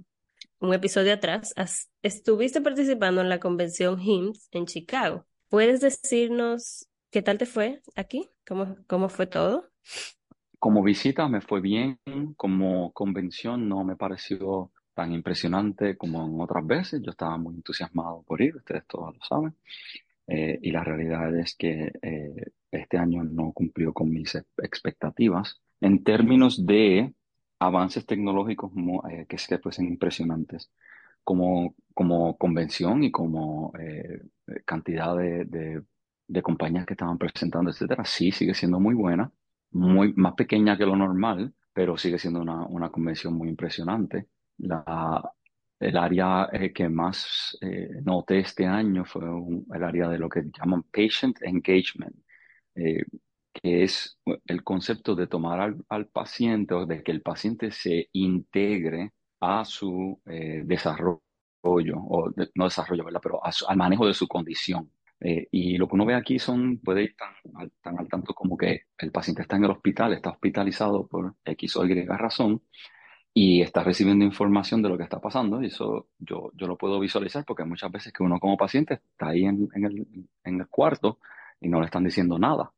un 0.62 0.75
episodio 0.75 1.13
atrás, 1.13 1.56
estuviste 2.03 2.62
participando 2.62 3.22
en 3.22 3.30
la 3.30 3.39
convención 3.39 4.00
HIMSS 4.00 4.48
en 4.51 4.68
Chicago. 4.68 5.25
¿Puedes 5.50 5.82
decirnos 5.82 6.88
qué 7.10 7.24
tal 7.24 7.39
te 7.39 7.48
fue 7.48 7.82
aquí? 7.96 8.30
¿Cómo, 8.48 8.77
cómo 8.88 9.10
fue 9.10 9.25
todo? 9.25 9.72
Como 10.60 10.84
visita 10.84 11.27
me 11.27 11.41
fue 11.41 11.62
bien, 11.62 11.98
como 12.38 12.94
convención 12.94 13.68
no 13.68 13.84
me 13.84 13.96
pareció 13.96 14.72
tan 14.94 15.12
impresionante 15.13 15.98
como 15.98 16.27
en 16.27 16.39
otras 16.39 16.65
veces. 16.68 17.01
Yo 17.03 17.10
estaba 17.10 17.38
muy 17.39 17.56
entusiasmado 17.56 18.22
por 18.22 18.39
ir, 18.39 18.56
ustedes 18.56 18.86
todos 18.86 19.15
lo 19.15 19.22
saben. 19.24 19.56
Eh, 20.27 20.60
y 20.62 20.70
la 20.70 20.84
realidad 20.84 21.36
es 21.39 21.56
que 21.56 21.91
eh, 22.03 22.51
este 22.70 23.00
año 23.00 23.24
no 23.24 23.51
cumplió 23.51 23.94
con 23.94 24.12
mis 24.12 24.36
expectativas 24.62 25.60
en 25.82 26.03
términos 26.03 26.63
de 26.68 27.15
avances 27.62 28.06
tecnológicos 28.06 28.72
eh, 29.10 29.25
que 29.30 29.38
se 29.38 29.60
fuesen 29.60 29.88
impresionantes 29.88 30.72
como, 31.24 31.75
como 31.94 32.36
convención 32.38 33.03
y 33.03 33.12
como 33.12 33.72
eh, 33.80 34.22
cantidad 34.65 35.15
de, 35.15 35.46
de, 36.27 36.41
compañías 36.41 36.86
que 36.86 36.94
estaban 36.94 37.20
presentando, 37.20 37.70
etcétera, 37.70 38.03
sí 38.06 38.32
sigue 38.32 38.56
siendo 38.56 38.80
muy 38.80 38.96
buena, 38.96 39.32
muy 39.72 40.13
más 40.13 40.34
pequeña 40.34 40.77
que 40.77 40.86
lo 40.86 40.96
normal, 40.96 41.53
pero 41.72 41.98
sigue 41.98 42.18
siendo 42.18 42.41
una, 42.41 42.65
una 42.65 42.89
convención 42.89 43.34
muy 43.36 43.50
impresionante. 43.50 44.27
La, 44.58 45.22
el 45.80 45.98
área 45.98 46.50
eh, 46.51 46.74
que 46.74 46.89
más 46.89 47.58
noté 48.03 48.39
este 48.39 48.65
año 48.65 49.06
fue 49.06 49.24
el 49.75 49.84
área 49.84 50.10
de 50.10 50.18
lo 50.18 50.30
que 50.30 50.44
llaman 50.58 50.84
patient 50.84 51.38
engagement, 51.44 52.15
que 53.53 53.84
es 53.84 54.17
el 54.46 54.63
concepto 54.63 55.15
de 55.15 55.27
tomar 55.27 55.75
al, 55.89 56.08
paciente 56.08 56.74
o 56.74 56.86
de 56.86 57.03
que 57.03 57.12
el 57.12 57.22
paciente 57.22 57.72
se 57.72 58.10
integre 58.13 59.13
a 59.39 59.65
su 59.65 60.22
eh, 60.25 60.62
desarrollo, 60.65 61.22
o 61.63 62.31
no 62.55 62.63
desarrollo, 62.65 63.05
¿verdad? 63.05 63.22
pero 63.22 63.41
al 63.43 63.77
manejo 63.77 64.08
de 64.08 64.13
su 64.13 64.27
condición. 64.27 64.91
Eh, 65.20 65.48
y 65.51 65.77
lo 65.77 65.88
que 65.88 65.96
uno 65.96 66.05
ve 66.05 66.15
aquí 66.15 66.39
son, 66.39 66.79
puede 66.79 67.03
ir 67.03 67.15
tan, 67.15 67.70
tan 67.81 68.00
al 68.00 68.08
tanto 68.08 68.34
como 68.34 68.58
que 68.58 68.86
el 68.98 69.12
paciente 69.12 69.43
está 69.43 69.55
en 69.55 69.65
el 69.65 69.72
hospital, 69.72 70.13
está 70.13 70.31
hospitalizado 70.31 71.08
por 71.08 71.36
X 71.46 71.75
o 71.77 71.86
Y 71.86 72.05
razón, 72.05 72.63
y 73.34 73.62
está 73.62 73.84
recibiendo 73.84 74.25
información 74.25 74.81
de 74.81 74.89
lo 74.89 74.98
que 74.98 75.03
está 75.03 75.22
pasando, 75.22 75.62
y 75.62 75.67
eso 75.67 76.10
yo, 76.20 76.51
yo 76.55 76.67
lo 76.67 76.77
puedo 76.77 77.00
visualizar 77.00 77.46
porque 77.46 77.63
muchas 77.65 77.91
veces 77.91 78.12
que 78.13 78.24
uno 78.24 78.39
como 78.39 78.58
paciente 78.58 78.96
está 78.96 79.29
ahí 79.29 79.46
en, 79.46 79.70
en, 79.74 79.86
el, 79.86 80.08
en 80.43 80.60
el 80.60 80.67
cuarto 80.67 81.20
y 81.62 81.70
no 81.70 81.79
le 81.79 81.86
están 81.86 82.03
diciendo 82.03 82.38
nada. 82.39 82.74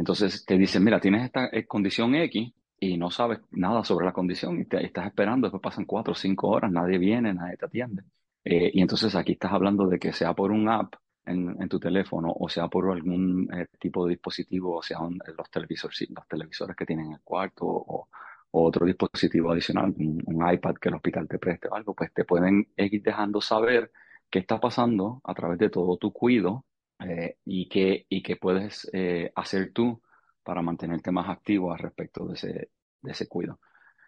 Entonces 0.00 0.46
te 0.46 0.56
dicen, 0.56 0.82
mira, 0.82 0.98
tienes 0.98 1.26
esta 1.26 1.50
eh, 1.52 1.66
condición 1.66 2.14
X 2.14 2.50
y 2.78 2.96
no 2.96 3.10
sabes 3.10 3.40
nada 3.50 3.84
sobre 3.84 4.06
la 4.06 4.14
condición 4.14 4.58
y 4.58 4.64
te 4.64 4.82
estás 4.82 5.06
esperando, 5.06 5.46
después 5.46 5.62
pasan 5.62 5.84
cuatro 5.84 6.12
o 6.12 6.16
cinco 6.16 6.48
horas, 6.48 6.72
nadie 6.72 6.96
viene, 6.96 7.34
nadie 7.34 7.58
te 7.58 7.66
atiende. 7.66 8.04
Eh, 8.42 8.70
y 8.72 8.80
entonces 8.80 9.14
aquí 9.14 9.32
estás 9.32 9.52
hablando 9.52 9.86
de 9.86 9.98
que 9.98 10.14
sea 10.14 10.32
por 10.32 10.52
un 10.52 10.70
app 10.70 10.94
en, 11.26 11.68
tu 11.68 11.78
teléfono 11.78 12.32
o 12.34 12.48
sea 12.48 12.68
por 12.68 12.90
algún 12.90 13.46
eh, 13.52 13.66
tipo 13.78 14.06
de 14.06 14.12
dispositivo, 14.14 14.78
o 14.78 14.82
sea 14.82 15.00
los, 15.36 15.50
televisores, 15.50 16.08
los 16.08 16.26
televisores 16.26 16.74
que 16.74 16.86
tienen 16.86 17.06
en 17.08 17.12
el 17.12 17.20
cuarto 17.20 17.66
o, 17.66 18.08
otro 18.52 18.86
dispositivo 18.86 19.52
adicional, 19.52 19.94
un, 19.98 20.52
iPad 20.54 20.76
que 20.76 20.88
el 20.88 20.94
hospital 20.94 21.28
te 21.28 21.38
preste 21.38 21.68
o 21.68 21.74
algo, 21.74 21.94
pues 21.94 22.10
te 22.14 22.24
pueden 22.24 22.68
ir 22.74 23.02
dejando 23.02 23.42
saber 23.42 23.92
qué 24.30 24.38
está 24.38 24.58
pasando 24.58 25.20
a 25.24 25.34
través 25.34 25.58
de 25.58 25.68
todo 25.68 25.98
tu 25.98 26.10
cuido 26.10 26.64
eh, 27.06 27.36
y, 27.44 27.68
qué, 27.68 28.06
y 28.08 28.22
qué 28.22 28.36
puedes 28.36 28.88
eh, 28.92 29.32
hacer 29.34 29.72
tú 29.72 30.02
para 30.42 30.62
mantenerte 30.62 31.10
más 31.10 31.28
activo 31.28 31.72
al 31.72 31.78
respecto 31.78 32.26
de 32.26 32.34
ese, 32.34 32.70
de 33.02 33.12
ese 33.12 33.28
cuidado. 33.28 33.60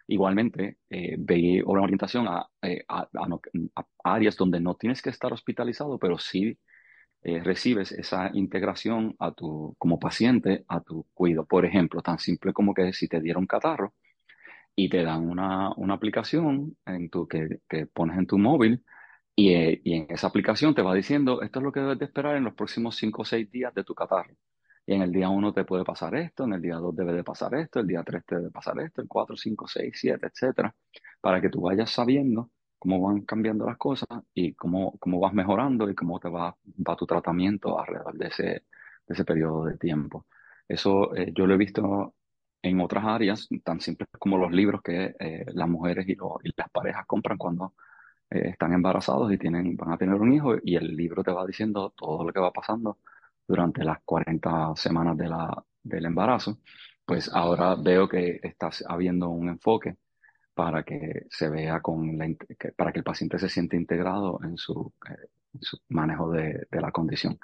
Igualmente, 0.07 0.77
eh, 0.89 1.15
ve 1.17 1.63
una 1.65 1.81
orientación 1.83 2.27
a, 2.27 2.47
eh, 2.61 2.83
a, 2.87 3.07
áreas 4.03 4.37
donde 4.37 4.59
no 4.59 4.75
tienes 4.75 5.01
que 5.01 5.09
estar 5.09 5.31
hospitalizado, 5.33 5.97
pero 5.99 6.17
sí 6.17 6.57
recibes 7.25 7.93
esa 7.93 8.31
integración 8.33 9.15
a 9.17 9.31
tu, 9.31 9.75
como 9.77 9.97
paciente 9.97 10.65
a 10.67 10.81
tu 10.81 11.07
cuidado. 11.13 11.45
Por 11.45 11.65
ejemplo, 11.65 12.01
tan 12.01 12.19
simple 12.19 12.51
como 12.51 12.73
que 12.73 12.91
si 12.91 13.07
te 13.07 13.21
dieron 13.21 13.47
catarro 13.47 13.93
y 14.75 14.89
te 14.89 15.03
dan 15.03 15.29
una, 15.29 15.73
una 15.77 15.93
aplicación 15.93 16.75
en 16.85 17.09
tu, 17.09 17.25
que, 17.25 17.59
que 17.69 17.85
pones 17.85 18.17
en 18.17 18.27
tu 18.27 18.37
móvil 18.37 18.83
eh, 19.35 19.81
y, 19.83 19.93
en 19.95 20.07
esa 20.09 20.27
aplicación 20.27 20.75
te 20.75 20.81
va 20.81 20.93
diciendo, 20.93 21.41
esto 21.41 21.59
es 21.59 21.63
lo 21.65 21.71
que 21.71 21.79
debes 21.79 21.99
de 21.99 22.05
esperar 22.05 22.35
en 22.35 22.43
los 22.43 22.53
próximos 22.53 22.95
5 22.97 23.21
o 23.23 23.25
6 23.25 23.49
días 23.51 23.73
de 23.73 23.83
tu 23.83 23.95
catarro. 23.95 24.35
Y 24.85 24.93
en 24.95 25.01
el 25.01 25.11
día 25.11 25.29
1 25.29 25.53
te 25.53 25.65
puede 25.65 25.83
pasar 25.85 26.15
esto, 26.15 26.43
en 26.43 26.53
el 26.53 26.61
día 26.61 26.75
2 26.75 26.95
debe 26.95 27.13
de 27.13 27.23
pasar 27.23 27.55
esto, 27.55 27.79
el 27.79 27.87
día 27.87 28.03
3 28.03 28.25
te 28.25 28.35
debe 28.35 28.51
pasar 28.51 28.79
esto, 28.81 29.01
el 29.01 29.07
4, 29.07 29.35
5, 29.37 29.67
6, 29.67 29.93
7, 29.97 30.27
etcétera, 30.27 30.75
para 31.21 31.41
que 31.41 31.49
tú 31.49 31.61
vayas 31.61 31.89
sabiendo 31.91 32.51
cómo 32.77 33.01
van 33.01 33.21
cambiando 33.21 33.65
las 33.65 33.77
cosas 33.77 34.09
y 34.33 34.53
cómo, 34.55 34.97
cómo 34.99 35.19
vas 35.19 35.33
mejorando 35.33 35.89
y 35.89 35.95
cómo 35.95 36.19
te 36.19 36.29
va, 36.29 36.55
va 36.87 36.95
tu 36.97 37.05
tratamiento 37.07 37.79
alrededor 37.79 38.17
de 38.17 38.27
ese, 38.27 38.43
de 38.43 38.63
ese 39.07 39.23
periodo 39.25 39.65
de 39.65 39.77
tiempo. 39.77 40.25
Eso 40.67 41.15
eh, 41.15 41.31
yo 41.33 41.47
lo 41.47 41.53
he 41.53 41.57
visto 41.57 42.13
en 42.61 42.81
otras 42.81 43.05
áreas, 43.05 43.47
tan 43.63 43.81
simples 43.81 44.09
como 44.19 44.37
los 44.37 44.51
libros 44.51 44.81
que 44.81 45.15
eh, 45.19 45.45
las 45.53 45.69
mujeres 45.69 46.07
y, 46.07 46.13
y, 46.13 46.51
las 46.57 46.69
parejas 46.71 47.05
compran 47.05 47.37
cuando 47.37 47.73
eh, 48.33 48.49
están 48.49 48.73
embarazados 48.73 49.31
y 49.31 49.37
tienen, 49.37 49.75
van 49.77 49.93
a 49.93 49.97
tener 49.97 50.15
un 50.15 50.33
hijo 50.33 50.55
y 50.63 50.75
el 50.75 50.95
libro 50.95 51.23
te 51.23 51.31
va 51.31 51.45
diciendo 51.45 51.93
todo 51.95 52.23
lo 52.23 52.33
que 52.33 52.39
va 52.39 52.51
pasando 52.51 52.97
durante 53.47 53.83
las 53.83 53.99
40 54.03 54.75
semanas 54.75 55.17
de 55.17 55.29
la, 55.29 55.63
del 55.83 56.05
embarazo. 56.05 56.59
Pues 57.05 57.29
ahora 57.33 57.75
veo 57.75 58.07
que 58.09 58.39
está 58.43 58.69
habiendo 58.87 59.29
un 59.29 59.49
enfoque 59.49 59.97
para 60.53 60.83
que 60.83 61.25
se 61.29 61.49
vea 61.49 61.81
con 61.81 62.17
para 62.77 62.91
que 62.91 62.99
el 62.99 63.03
paciente 63.03 63.39
se 63.39 63.49
siente 63.49 63.75
integrado 63.77 64.39
en 64.43 64.57
su, 64.57 64.93
eh, 65.09 65.27
manejo 65.89 66.31
de, 66.31 66.67
de, 66.71 66.81
la 66.81 66.91
condición. 66.91 67.39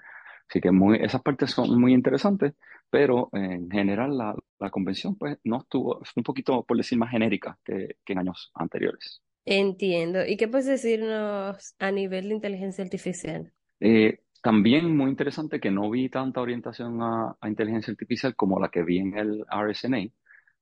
Así 0.49 0.61
que 0.61 0.71
muy, 0.71 0.97
esas 0.97 1.21
partes 1.21 1.51
son 1.51 1.79
muy 1.79 1.93
interesantes, 1.93 2.53
pero 2.89 3.29
en 3.33 3.69
general 3.69 4.17
la, 4.17 4.35
la 4.59 4.69
convención 4.71 5.15
pues 5.17 5.37
no 5.43 5.59
estuvo, 5.59 6.01
un 6.15 6.23
poquito, 6.23 6.63
por 6.63 6.77
decir, 6.77 6.97
más 6.97 7.11
genérica 7.11 7.57
que 7.63 7.97
en 8.07 8.19
años 8.19 8.51
anteriores. 8.55 9.21
Entiendo. 9.51 10.23
¿Y 10.27 10.37
qué 10.37 10.47
puedes 10.47 10.67
decirnos 10.67 11.73
a 11.79 11.91
nivel 11.91 12.29
de 12.29 12.35
inteligencia 12.35 12.83
artificial? 12.83 13.51
Eh, 13.79 14.19
también 14.43 14.95
muy 14.95 15.09
interesante 15.09 15.59
que 15.59 15.71
no 15.71 15.89
vi 15.89 16.07
tanta 16.07 16.39
orientación 16.39 17.01
a, 17.01 17.35
inteligencia 17.47 17.89
artificial 17.89 18.35
como 18.35 18.59
la 18.59 18.69
que 18.69 18.83
vi 18.83 18.99
en 18.99 19.17
el 19.17 19.43
RSNA, 19.49 20.01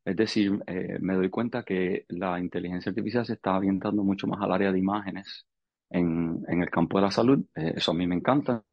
es 0.06 0.16
decir, 0.16 0.64
eh, 0.68 1.00
me 1.02 1.16
doy 1.16 1.30
cuenta 1.30 1.64
que 1.64 2.06
la 2.08 2.40
inteligencia 2.40 2.92
artificial 2.92 3.26
se 3.26 3.34
está 3.34 3.58
orientando 3.58 4.06
mucho 4.06 4.26
más 4.26 4.42
al 4.42 4.54
área 4.54 4.72
de 4.72 4.80
imágenes 4.80 5.46
en, 5.90 6.46
en 6.48 6.62
el 6.62 6.70
campo 6.70 6.98
de 6.98 7.02
la 7.02 7.12
salud. 7.12 7.44
Eh, 7.56 7.74
eso 7.76 7.92
a 7.92 7.94
mí 7.94 8.08
me 8.08 8.16
encanta, 8.16 8.64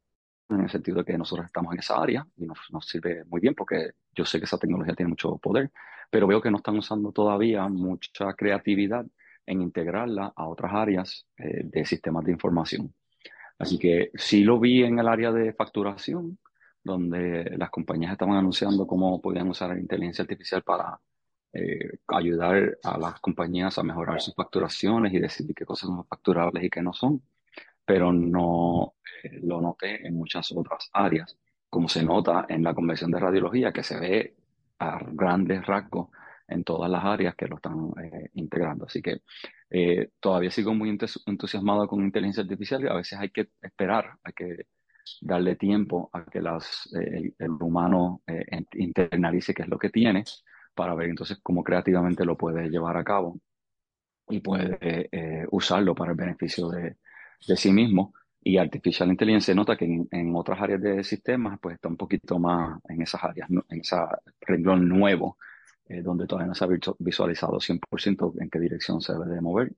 en 0.47 0.61
el 0.61 0.69
sentido 0.69 0.99
de 0.99 1.03
que 1.03 1.17
nosotros 1.17 1.47
estamos 1.47 1.73
en 1.73 1.79
esa 1.79 2.01
área 2.01 2.25
y 2.37 2.45
nos, 2.45 2.59
nos, 2.71 2.87
sirve 2.87 3.25
muy 3.25 3.41
bien 3.41 3.53
porque 3.53 3.91
yo 4.13 4.23
sé 4.23 4.39
que 4.39 4.45
esa 4.45 4.57
tecnología 4.57 4.95
tiene 4.95 5.09
mucho 5.09 5.37
poder, 5.39 5.71
pero 6.09 6.25
veo 6.25 6.41
que 6.41 6.51
no 6.51 6.57
están 6.57 6.77
usando 6.77 7.11
todavía 7.11 7.67
mucha 7.67 8.33
creatividad 8.33 9.05
en 9.45 9.61
integrarla 9.61 10.33
a 10.35 10.47
otras 10.47 10.73
áreas 10.73 11.25
eh, 11.37 11.61
de 11.63 11.85
sistemas 11.85 12.25
de 12.25 12.31
información. 12.31 12.93
Así 13.57 13.77
que 13.79 14.11
sí 14.15 14.43
lo 14.43 14.59
vi 14.59 14.83
en 14.83 14.99
el 14.99 15.07
área 15.07 15.31
de 15.31 15.53
facturación, 15.53 16.37
donde 16.83 17.55
las 17.57 17.69
compañías 17.69 18.11
estaban 18.11 18.35
anunciando 18.35 18.85
cómo 18.85 19.21
podían 19.21 19.49
usar 19.49 19.69
la 19.69 19.79
inteligencia 19.79 20.23
artificial 20.23 20.61
para 20.61 20.99
eh, 21.53 21.99
ayudar 22.07 22.77
a 22.83 22.97
las 22.97 23.19
compañías 23.21 23.77
a 23.77 23.83
mejorar 23.83 24.21
sus 24.21 24.35
facturaciones 24.35 25.13
y 25.13 25.19
decidir 25.19 25.55
qué 25.55 25.65
cosas 25.65 25.87
son 25.87 26.05
facturables 26.05 26.63
y 26.63 26.69
qué 26.69 26.81
no 26.81 26.93
son, 26.93 27.21
pero 27.85 28.11
no 28.11 28.95
eh, 29.23 29.39
lo 29.41 29.61
noté 29.61 30.05
en 30.05 30.15
muchas 30.15 30.51
otras 30.51 30.89
áreas, 30.93 31.37
como 31.69 31.87
se 31.87 32.03
nota 32.03 32.45
en 32.49 32.61
la 32.63 32.73
convención 32.73 33.09
de 33.09 33.19
radiología, 33.19 33.71
que 33.71 33.83
se 33.83 33.99
ve 33.99 34.35
a 34.79 34.99
grandes 35.13 35.65
rasgos 35.65 36.09
en 36.47 36.63
todas 36.63 36.89
las 36.89 37.03
áreas 37.03 37.35
que 37.35 37.47
lo 37.47 37.55
están 37.57 37.91
eh, 38.03 38.29
integrando. 38.33 38.85
Así 38.85 39.01
que 39.01 39.21
eh, 39.69 40.09
todavía 40.19 40.51
sigo 40.51 40.73
muy 40.73 40.89
entusiasmado 41.25 41.87
con 41.87 42.03
inteligencia 42.03 42.43
artificial 42.43 42.83
y 42.83 42.87
a 42.87 42.93
veces 42.93 43.19
hay 43.19 43.29
que 43.29 43.49
esperar, 43.61 44.17
hay 44.23 44.33
que 44.33 44.67
darle 45.21 45.55
tiempo 45.55 46.09
a 46.13 46.25
que 46.25 46.41
las, 46.41 46.89
eh, 46.95 47.17
el, 47.17 47.35
el, 47.37 47.51
humano 47.51 48.21
eh, 48.27 48.45
internalice 48.73 49.53
qué 49.53 49.63
es 49.63 49.67
lo 49.67 49.77
que 49.77 49.89
tiene 49.89 50.23
para 50.73 50.95
ver 50.95 51.09
entonces 51.09 51.39
cómo 51.41 51.63
creativamente 51.63 52.25
lo 52.25 52.37
puede 52.37 52.69
llevar 52.69 52.97
a 52.97 53.03
cabo 53.03 53.39
y 54.27 54.39
puede 54.39 54.77
eh, 55.11 55.45
usarlo 55.51 55.93
para 55.95 56.11
el 56.11 56.17
beneficio 56.17 56.69
de, 56.69 56.97
de, 57.47 57.57
sí 57.57 57.71
mismo. 57.71 58.13
Y 58.41 58.57
Artificial 58.57 59.09
Intelligence 59.09 59.47
se 59.47 59.55
nota 59.55 59.77
que 59.77 59.85
en, 59.85 60.07
en, 60.11 60.35
otras 60.35 60.61
áreas 60.61 60.81
de 60.81 61.03
sistemas 61.03 61.59
pues 61.61 61.75
está 61.75 61.87
un 61.87 61.97
poquito 61.97 62.39
más 62.39 62.79
en 62.89 63.01
esas 63.01 63.23
áreas, 63.23 63.49
en 63.49 63.79
ese 63.79 63.95
renglón 64.41 64.87
nuevo, 64.87 65.37
eh, 65.87 66.01
donde 66.01 66.27
todavía 66.27 66.47
no 66.47 66.55
se 66.55 66.65
ha 66.65 66.95
visualizado 66.99 67.59
100% 67.59 68.41
en 68.41 68.49
qué 68.49 68.59
dirección 68.59 69.01
se 69.01 69.13
debe 69.13 69.27
de 69.27 69.41
mover. 69.41 69.73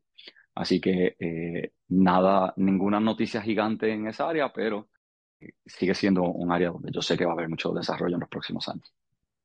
Así 0.56 0.82
que 0.82 1.16
eh, 1.20 1.72
nada, 1.90 2.54
ninguna 2.58 3.00
noticia 3.00 3.42
gigante 3.42 3.92
en 3.92 4.08
esa 4.08 4.28
área, 4.28 4.52
pero 4.52 4.90
sigue 5.66 5.94
siendo 5.94 6.24
un 6.24 6.52
área 6.52 6.72
donde 6.72 6.92
yo 6.92 7.02
sé 7.02 7.16
que 7.18 7.26
va 7.26 7.32
a 7.32 7.34
haber 7.34 7.50
mucho 7.50 7.72
desarrollo 7.72 8.16
en 8.16 8.22
los 8.22 8.30
próximos 8.30 8.68
años. 8.68 8.92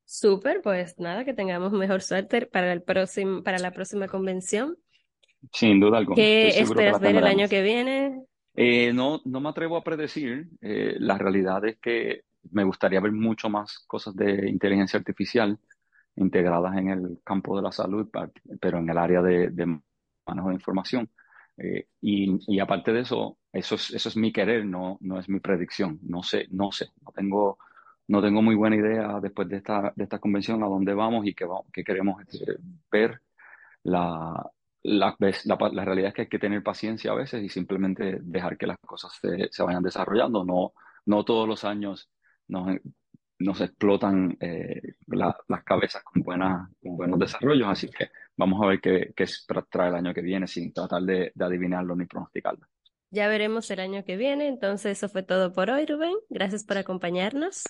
Súper, 0.05 0.61
pues 0.62 0.98
nada, 0.98 1.25
que 1.25 1.35
tengamos 1.35 1.72
mejor 1.72 2.03
suerte 2.03 2.46
para, 2.46 2.72
el 2.72 2.83
próximo, 2.83 3.42
para 3.42 3.59
la 3.59 3.70
próxima 3.70 4.09
convención. 4.09 4.77
Sin 5.53 5.81
duda 5.81 5.98
alguna. 5.98 6.16
¿Qué 6.16 6.48
esperas 6.61 7.01
ver 7.01 7.16
el 7.16 7.25
año 7.25 7.48
que 7.48 7.62
viene? 7.62 8.25
Eh, 8.55 8.92
no, 8.92 9.20
no 9.25 9.40
me 9.40 9.48
atrevo 9.48 9.77
a 9.77 9.85
predecir. 9.85 10.48
Eh, 10.61 10.96
la 10.98 11.18
realidad 11.18 11.64
es 11.64 11.79
que 11.79 12.22
me 12.51 12.64
gustaría 12.64 13.01
ver 13.01 13.12
mucho 13.12 13.48
más 13.48 13.79
cosas 13.87 14.14
de 14.14 14.48
inteligencia 14.48 14.98
artificial 14.98 15.59
integradas 16.16 16.77
en 16.77 16.88
el 16.88 17.20
campo 17.25 17.57
de 17.57 17.62
la 17.62 17.72
salud, 17.72 18.09
pero 18.61 18.79
en 18.79 18.88
el 18.88 18.98
área 18.98 19.22
de, 19.22 19.51
de 19.51 19.81
manejo 20.27 20.48
de 20.48 20.55
información. 20.55 21.11
Eh, 21.57 21.87
y, 22.01 22.55
y, 22.55 22.61
aparte 22.61 22.92
de 22.92 23.01
eso, 23.01 23.38
eso 23.53 23.75
es, 23.75 23.90
eso 23.90 24.09
es 24.09 24.16
mi 24.16 24.33
querer, 24.33 24.64
no, 24.64 24.98
no 25.01 25.18
es 25.18 25.29
mi 25.29 25.40
predicción. 25.40 25.98
No 26.03 26.22
sé, 26.22 26.46
no 26.51 26.72
sé, 26.72 26.88
no 27.03 27.12
tengo 27.12 27.59
no 28.09 28.20
tengo 28.20 28.42
muy 28.42 28.55
buena 28.55 28.77
idea 28.77 29.20
después 29.20 29.48
de 29.48 29.57
esta, 29.57 29.92
de 29.96 30.05
esta 30.05 30.18
convención 30.18 30.62
a 30.62 30.66
dónde 30.66 30.94
vamos 30.94 31.27
y 31.27 31.35
qué, 31.35 31.46
qué 31.72 31.85
queremos 31.85 32.20
este, 32.22 32.57
ver. 32.90 33.20
La, 33.85 34.51
la, 34.83 35.16
la, 35.18 35.59
la, 35.72 35.85
realidad 35.85 36.09
es 36.09 36.14
que 36.14 36.22
hay 36.22 36.29
que 36.29 36.38
tener 36.38 36.62
paciencia 36.62 37.12
a 37.12 37.14
veces 37.14 37.42
y 37.42 37.48
simplemente 37.48 38.18
dejar 38.22 38.57
que 38.59 38.66
las 38.66 38.77
cosas 38.85 39.12
se, 39.20 39.48
se 39.51 39.62
vayan 39.62 39.83
desarrollando. 39.83 40.44
No, 40.44 40.72
no 41.07 41.25
todos 41.25 41.48
los 41.48 41.64
años 41.64 42.11
nos, 42.48 42.77
nos 43.42 43.61
explotan 43.61 44.37
eh, 44.40 44.81
la, 45.07 45.37
las 45.48 45.64
cabezas 45.64 46.02
con, 46.02 46.22
buenas, 46.22 46.68
con 46.83 46.96
buenos 46.96 47.18
desarrollos, 47.18 47.68
así 47.68 47.88
que 47.88 48.11
vamos 48.37 48.62
a 48.62 48.66
ver 48.66 48.81
qué, 48.81 49.12
qué 49.16 49.26
trae 49.70 49.88
el 49.88 49.94
año 49.94 50.14
que 50.14 50.22
viene 50.22 50.46
sin 50.46 50.72
tratar 50.72 51.02
de, 51.02 51.33
de 51.35 51.44
adivinarlo 51.44 51.94
ni 51.96 52.07
pronosticarlo. 52.07 52.66
Ya 53.11 53.28
veremos 53.28 53.70
el 53.70 53.81
año 53.81 54.05
que 54.05 54.16
viene. 54.16 54.48
Entonces, 54.48 54.96
eso 54.96 55.09
fue 55.09 55.22
todo 55.22 55.52
por 55.52 55.68
hoy, 55.68 55.85
Rubén. 55.85 56.14
Gracias 56.31 56.64
por 56.64 56.78
acompañarnos. 56.78 57.64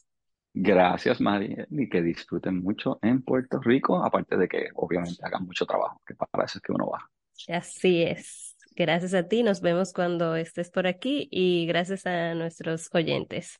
Gracias, 0.54 1.20
Mari, 1.20 1.56
y 1.70 1.88
que 1.88 2.02
disfruten 2.02 2.62
mucho 2.62 2.98
en 3.02 3.22
Puerto 3.22 3.58
Rico, 3.58 4.04
aparte 4.04 4.37
de 4.37 4.48
que 4.48 4.68
obviamente 4.74 5.24
hagan 5.24 5.46
mucho 5.46 5.64
trabajo, 5.64 6.00
que 6.06 6.14
para 6.14 6.44
eso 6.44 6.58
es 6.58 6.62
que 6.62 6.72
uno 6.72 6.90
va. 6.90 7.11
Así 7.48 8.02
es. 8.02 8.54
Gracias 8.76 9.14
a 9.14 9.26
ti, 9.26 9.42
nos 9.42 9.62
vemos 9.62 9.92
cuando 9.92 10.37
estés 10.37 10.70
por 10.70 10.87
aquí 10.87 11.28
y 11.30 11.66
gracias 11.66 12.06
a 12.06 12.35
nuestros 12.35 12.88
oyentes. 12.94 13.58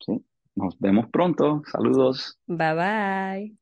Sí, 0.00 0.24
nos 0.58 0.76
vemos 0.78 1.06
pronto. 1.10 1.62
Saludos. 1.70 2.38
Bye 2.46 2.74
bye. 2.74 3.54